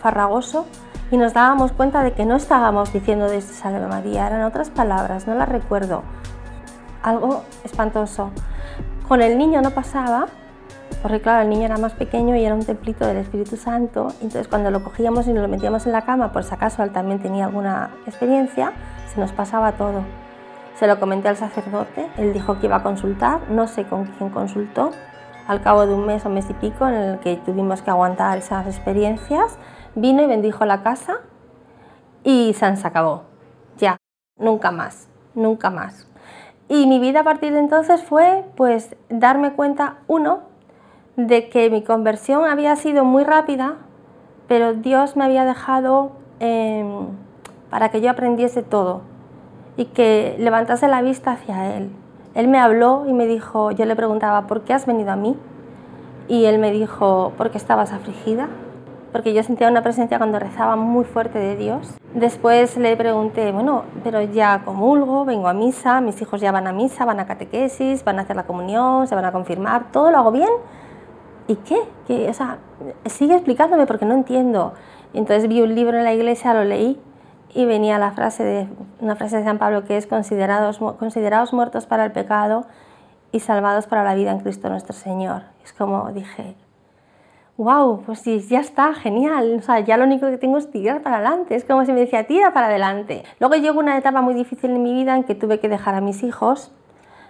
farragoso 0.00 0.66
y 1.10 1.16
nos 1.16 1.34
dábamos 1.34 1.72
cuenta 1.72 2.02
de 2.02 2.12
que 2.12 2.24
no 2.24 2.36
estábamos 2.36 2.92
diciendo 2.92 3.26
te 3.26 3.40
salve 3.40 3.86
María, 3.86 4.26
eran 4.26 4.42
otras 4.42 4.70
palabras, 4.70 5.26
no 5.26 5.34
las 5.34 5.48
recuerdo. 5.48 6.02
Algo 7.02 7.42
espantoso. 7.64 8.30
Con 9.08 9.22
el 9.22 9.36
niño 9.36 9.60
no 9.60 9.70
pasaba, 9.70 10.26
porque 11.02 11.20
claro, 11.20 11.42
el 11.42 11.48
niño 11.48 11.64
era 11.64 11.78
más 11.78 11.94
pequeño 11.94 12.36
y 12.36 12.44
era 12.44 12.54
un 12.54 12.64
templito 12.64 13.06
del 13.06 13.16
Espíritu 13.16 13.56
Santo, 13.56 14.08
entonces 14.20 14.46
cuando 14.46 14.70
lo 14.70 14.84
cogíamos 14.84 15.26
y 15.26 15.32
lo 15.32 15.48
metíamos 15.48 15.86
en 15.86 15.92
la 15.92 16.02
cama, 16.02 16.30
por 16.30 16.44
si 16.44 16.54
acaso 16.54 16.82
él 16.82 16.92
también 16.92 17.20
tenía 17.20 17.46
alguna 17.46 17.90
experiencia, 18.06 18.72
se 19.12 19.20
nos 19.20 19.32
pasaba 19.32 19.72
todo. 19.72 20.04
Se 20.74 20.86
lo 20.86 21.00
comenté 21.00 21.28
al 21.28 21.36
sacerdote, 21.36 22.08
él 22.18 22.32
dijo 22.32 22.58
que 22.58 22.66
iba 22.66 22.76
a 22.76 22.82
consultar, 22.82 23.40
no 23.50 23.66
sé 23.66 23.84
con 23.84 24.04
quién 24.06 24.30
consultó, 24.30 24.92
al 25.48 25.62
cabo 25.62 25.86
de 25.86 25.94
un 25.94 26.06
mes 26.06 26.24
o 26.24 26.28
mes 26.28 26.48
y 26.48 26.54
pico 26.54 26.86
en 26.86 26.94
el 26.94 27.18
que 27.18 27.36
tuvimos 27.36 27.82
que 27.82 27.90
aguantar 27.90 28.38
esas 28.38 28.66
experiencias, 28.66 29.58
vino 29.94 30.22
y 30.22 30.26
bendijo 30.26 30.64
la 30.64 30.82
casa 30.82 31.18
y 32.24 32.54
se 32.54 32.66
acabó. 32.66 33.24
Ya, 33.78 33.96
nunca 34.36 34.70
más, 34.70 35.08
nunca 35.34 35.70
más. 35.70 36.06
Y 36.68 36.86
mi 36.86 37.00
vida 37.00 37.20
a 37.20 37.24
partir 37.24 37.52
de 37.52 37.58
entonces 37.58 38.02
fue 38.02 38.44
pues 38.56 38.96
darme 39.08 39.52
cuenta, 39.52 39.98
uno, 40.06 40.40
de 41.16 41.48
que 41.48 41.68
mi 41.70 41.82
conversión 41.82 42.44
había 42.44 42.76
sido 42.76 43.04
muy 43.04 43.24
rápida, 43.24 43.76
pero 44.46 44.74
Dios 44.74 45.16
me 45.16 45.24
había 45.24 45.44
dejado 45.44 46.12
em, 46.38 47.08
para 47.70 47.90
que 47.90 48.00
yo 48.00 48.10
aprendiese 48.10 48.62
todo 48.62 49.02
y 49.76 49.86
que 49.86 50.36
levantase 50.38 50.88
la 50.88 51.02
vista 51.02 51.32
hacia 51.32 51.76
Él. 51.76 51.90
Él 52.34 52.48
me 52.48 52.58
habló 52.58 53.04
y 53.08 53.12
me 53.12 53.26
dijo, 53.26 53.72
yo 53.72 53.84
le 53.84 53.96
preguntaba, 53.96 54.46
¿por 54.46 54.62
qué 54.62 54.72
has 54.72 54.86
venido 54.86 55.10
a 55.10 55.16
mí? 55.16 55.36
Y 56.28 56.44
él 56.44 56.60
me 56.60 56.70
dijo, 56.70 57.32
¿por 57.36 57.50
qué 57.50 57.58
estabas 57.58 57.92
afligida? 57.92 58.48
Porque 59.12 59.34
yo 59.34 59.42
sentía 59.42 59.68
una 59.68 59.82
presencia 59.82 60.18
cuando 60.18 60.38
rezaba 60.38 60.76
muy 60.76 61.04
fuerte 61.04 61.38
de 61.38 61.56
Dios. 61.56 61.94
Después 62.14 62.76
le 62.76 62.96
pregunté, 62.96 63.52
bueno, 63.52 63.84
pero 64.04 64.22
ya 64.22 64.62
comulgo, 64.64 65.24
vengo 65.24 65.48
a 65.48 65.52
misa, 65.52 66.00
mis 66.00 66.20
hijos 66.22 66.40
ya 66.40 66.52
van 66.52 66.66
a 66.66 66.72
misa, 66.72 67.04
van 67.04 67.20
a 67.20 67.26
catequesis, 67.26 68.04
van 68.04 68.18
a 68.18 68.22
hacer 68.22 68.36
la 68.36 68.44
comunión, 68.44 69.06
se 69.06 69.14
van 69.14 69.24
a 69.24 69.32
confirmar, 69.32 69.90
todo 69.92 70.10
lo 70.10 70.18
hago 70.18 70.32
bien. 70.32 70.50
¿Y 71.48 71.56
qué? 71.56 71.80
¿Qué? 72.06 72.28
O 72.28 72.34
sea, 72.34 72.58
sigue 73.06 73.34
explicándome 73.34 73.86
porque 73.86 74.06
no 74.06 74.14
entiendo. 74.14 74.74
entonces 75.12 75.48
vi 75.48 75.60
un 75.60 75.74
libro 75.74 75.98
en 75.98 76.04
la 76.04 76.14
iglesia, 76.14 76.54
lo 76.54 76.64
leí 76.64 77.00
y 77.54 77.64
venía 77.64 77.98
la 77.98 78.12
frase 78.12 78.44
de, 78.44 78.68
una 79.00 79.16
frase 79.16 79.38
de 79.38 79.44
San 79.44 79.58
Pablo 79.58 79.84
que 79.84 79.96
es 79.96 80.06
considerados, 80.06 80.78
considerados 80.78 81.52
muertos 81.52 81.86
para 81.86 82.04
el 82.04 82.12
pecado 82.12 82.66
y 83.32 83.40
salvados 83.40 83.86
para 83.86 84.04
la 84.04 84.14
vida 84.14 84.30
en 84.30 84.40
Cristo 84.40 84.68
nuestro 84.68 84.92
Señor. 84.92 85.42
Es 85.64 85.72
como 85.72 86.12
dije, 86.12 86.56
wow, 87.60 88.02
pues 88.06 88.20
sí, 88.20 88.40
ya 88.40 88.60
está, 88.60 88.94
genial. 88.94 89.56
O 89.58 89.62
sea, 89.62 89.80
ya 89.80 89.98
lo 89.98 90.04
único 90.04 90.26
que 90.30 90.38
tengo 90.38 90.56
es 90.56 90.70
tirar 90.70 91.02
para 91.02 91.16
adelante. 91.16 91.54
Es 91.54 91.64
como 91.66 91.84
si 91.84 91.92
me 91.92 92.00
decía, 92.00 92.26
tira 92.26 92.54
para 92.54 92.68
adelante. 92.68 93.22
Luego 93.38 93.56
llegó 93.56 93.80
una 93.80 93.98
etapa 93.98 94.22
muy 94.22 94.32
difícil 94.32 94.70
en 94.70 94.82
mi 94.82 94.94
vida 94.94 95.14
en 95.14 95.24
que 95.24 95.34
tuve 95.34 95.60
que 95.60 95.68
dejar 95.68 95.94
a 95.94 96.00
mis 96.00 96.22
hijos. 96.22 96.72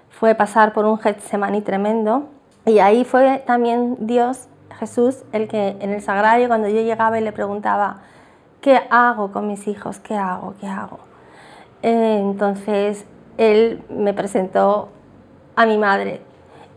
Fue 0.09 0.37
pasar 0.37 0.73
por 0.73 0.85
un 0.85 0.99
Getsemaní 0.99 1.63
tremendo. 1.63 2.29
Y 2.65 2.79
ahí 2.79 3.05
fue 3.05 3.43
también 3.45 3.97
Dios, 3.99 4.47
Jesús, 4.79 5.25
el 5.33 5.49
que 5.49 5.77
en 5.81 5.91
el 5.91 6.01
sagrario, 6.01 6.47
cuando 6.47 6.69
yo 6.69 6.81
llegaba 6.81 7.19
y 7.19 7.25
le 7.25 7.33
preguntaba, 7.33 8.03
¿qué 8.61 8.83
hago 8.89 9.33
con 9.33 9.49
mis 9.49 9.67
hijos? 9.67 9.99
¿Qué 9.99 10.15
hago? 10.15 10.55
¿Qué 10.61 10.69
hago? 10.69 11.01
Eh, 11.83 12.19
entonces, 12.21 13.05
él 13.37 13.83
me 13.89 14.15
presentó 14.15 14.91
a 15.57 15.67
mi 15.67 15.77
madre. 15.77 16.21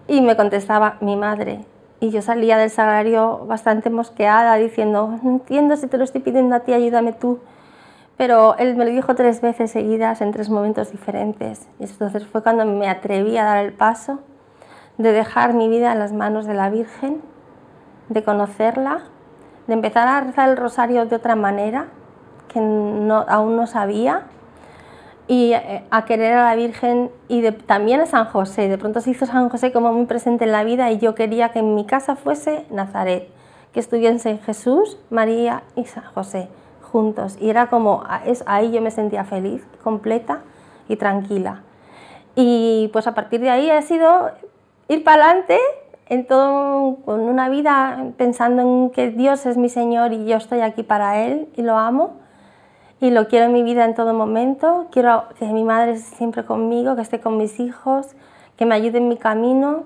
Y 0.08 0.22
me 0.22 0.36
contestaba 0.36 0.98
mi 1.02 1.16
madre. 1.16 1.66
Y 2.04 2.10
yo 2.10 2.22
salía 2.22 2.58
del 2.58 2.70
sagrario 2.70 3.46
bastante 3.46 3.90
mosqueada 3.90 4.56
diciendo, 4.56 5.18
no 5.24 5.30
entiendo 5.30 5.78
si 5.78 5.88
te 5.88 5.98
lo 5.98 6.04
estoy 6.04 6.20
pidiendo 6.20 6.54
a 6.54 6.60
ti, 6.60 6.74
ayúdame 6.74 7.14
tú. 7.14 7.40
Pero 8.18 8.58
él 8.58 8.76
me 8.76 8.84
lo 8.84 8.92
dijo 8.92 9.16
tres 9.16 9.40
veces 9.40 9.72
seguidas 9.72 10.20
en 10.20 10.34
tres 10.34 10.50
momentos 10.50 10.92
diferentes. 10.92 11.66
Y 11.80 11.86
entonces 11.86 12.28
fue 12.28 12.44
cuando 12.44 12.66
me 12.66 12.90
atreví 12.90 13.38
a 13.38 13.46
dar 13.46 13.64
el 13.64 13.72
paso 13.72 14.20
de 14.98 15.14
dejar 15.14 15.54
mi 15.54 15.70
vida 15.70 15.94
en 15.94 16.00
las 16.00 16.12
manos 16.12 16.46
de 16.46 16.56
la 16.56 16.70
Virgen, 16.70 17.22
de 18.10 18.22
conocerla, 18.22 19.04
de 19.68 19.74
empezar 19.74 20.06
a 20.10 20.20
rezar 20.20 20.50
el 20.50 20.58
rosario 20.58 21.06
de 21.06 21.16
otra 21.16 21.38
manera 21.38 21.86
que 22.50 22.60
no, 22.60 23.24
aún 23.30 23.56
no 23.56 23.66
sabía 23.66 24.24
y 25.28 25.54
eh, 25.54 25.84
a 25.90 26.06
querer 26.06 26.34
a 26.34 26.46
la 26.46 26.56
Virgen 26.56 27.10
y 27.28 27.50
también 27.52 28.02
a 28.02 28.06
San 28.06 28.26
José. 28.26 28.68
De 28.68 28.78
pronto 28.78 29.02
se 29.02 29.12
hizo 29.12 29.26
San 29.26 29.50
José 29.50 29.72
como 29.72 29.94
muy 29.94 30.06
presente 30.06 30.46
en 30.46 30.52
la 30.52 30.64
vida 30.64 30.92
y 30.92 31.00
yo 31.00 31.16
quería 31.16 31.50
que 31.50 31.60
en 31.60 31.76
mi 31.76 31.86
casa 31.86 32.16
fuese 32.16 32.66
Nazaret, 32.70 33.30
que 33.72 33.80
estuviesen 33.80 34.40
Jesús, 34.40 34.98
María 35.10 35.64
y 35.76 35.86
San 35.86 36.04
José 36.14 36.50
juntos. 36.94 37.38
Y 37.42 37.50
era 37.50 37.68
como, 37.68 38.04
ahí 38.46 38.72
yo 38.72 38.82
me 38.82 38.92
sentía 38.92 39.24
feliz, 39.24 39.66
completa 39.84 40.42
y 40.88 40.96
tranquila. 40.96 41.64
Y 42.36 42.90
pues 42.94 43.08
a 43.08 43.16
partir 43.16 43.42
de 43.42 43.50
ahí 43.50 43.70
ha 43.70 43.82
sido 43.82 44.32
ir 44.88 45.04
para 45.04 45.26
adelante 45.26 45.58
en 46.08 46.28
todo, 46.28 46.98
con 47.06 47.22
una 47.22 47.50
vida 47.50 48.12
pensando 48.18 48.62
en 48.62 48.90
que 48.92 49.10
Dios 49.10 49.46
es 49.46 49.58
mi 49.58 49.70
Señor 49.70 50.14
y 50.14 50.26
yo 50.26 50.38
estoy 50.38 50.60
aquí 50.62 50.84
para 50.84 51.24
Él 51.26 51.48
y 51.56 51.64
lo 51.64 51.78
amo 51.78 52.23
y 53.04 53.12
lo 53.12 53.28
quiero 53.28 53.48
en 53.48 53.52
mi 53.54 53.64
vida 53.64 53.84
en 53.84 53.96
todo 53.96 54.14
momento. 54.14 54.88
Quiero 54.90 55.26
que 55.38 55.46
mi 55.48 55.66
madre 55.66 55.92
esté 55.92 56.16
siempre 56.16 56.46
conmigo, 56.46 56.96
que 56.96 57.02
esté 57.02 57.20
con 57.20 57.38
mis 57.38 57.60
hijos, 57.60 58.08
que 58.56 58.66
me 58.66 58.76
ayude 58.76 59.00
en 59.00 59.10
mi 59.10 59.18
camino. 59.18 59.84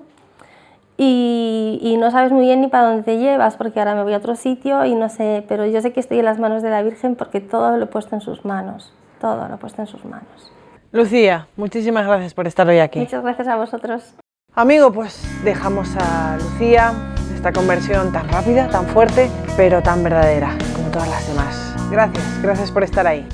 Y, 0.96 1.96
no 1.98 2.12
sabes 2.12 2.30
muy 2.30 2.44
bien 2.44 2.60
ni 2.60 2.68
para 2.68 2.84
dónde 2.84 3.02
te 3.02 3.18
llevas, 3.18 3.56
porque 3.56 3.80
ahora 3.80 3.96
me 3.96 4.04
voy 4.04 4.12
a 4.14 4.18
otro 4.18 4.36
sitio 4.36 4.84
y 4.84 4.94
no 4.94 5.08
sé, 5.08 5.44
pero 5.48 5.66
yo 5.66 5.80
sé 5.80 5.92
que 5.92 5.98
estoy 5.98 6.20
en 6.20 6.26
las 6.26 6.38
manos 6.38 6.62
de 6.62 6.70
la 6.70 6.80
Virgen 6.82 7.16
porque 7.16 7.40
todo 7.40 7.76
lo 7.76 7.84
he 7.84 7.86
puesto 7.88 8.14
en 8.14 8.20
sus 8.20 8.44
manos, 8.44 8.92
todo 9.20 9.48
lo 9.48 9.54
he 9.54 9.58
puesto 9.58 9.82
en 9.82 9.88
sus 9.88 10.04
manos. 10.04 10.52
Lucía, 10.92 11.48
muchísimas 11.56 12.06
gracias 12.06 12.34
por 12.34 12.46
estar 12.46 12.68
hoy 12.68 12.78
aquí. 12.78 13.00
Muchas 13.00 13.22
gracias 13.24 13.48
a 13.48 13.56
vosotros. 13.56 14.14
Amigo, 14.54 14.92
pues 14.92 15.24
dejamos 15.42 15.88
a 15.96 16.36
Lucía, 16.36 16.92
esta 17.34 17.52
conversión 17.52 18.12
tan 18.12 18.28
rápida, 18.28 18.68
tan 18.68 18.86
fuerte, 18.86 19.28
pero 19.56 19.82
tan 19.82 20.04
verdadera 20.04 20.56
como 20.76 20.88
todas 20.90 21.08
las 21.08 21.28
demás. 21.28 21.67
Gracias, 21.90 22.42
gracias 22.42 22.70
por 22.70 22.82
estar 22.82 23.06
ahí. 23.06 23.26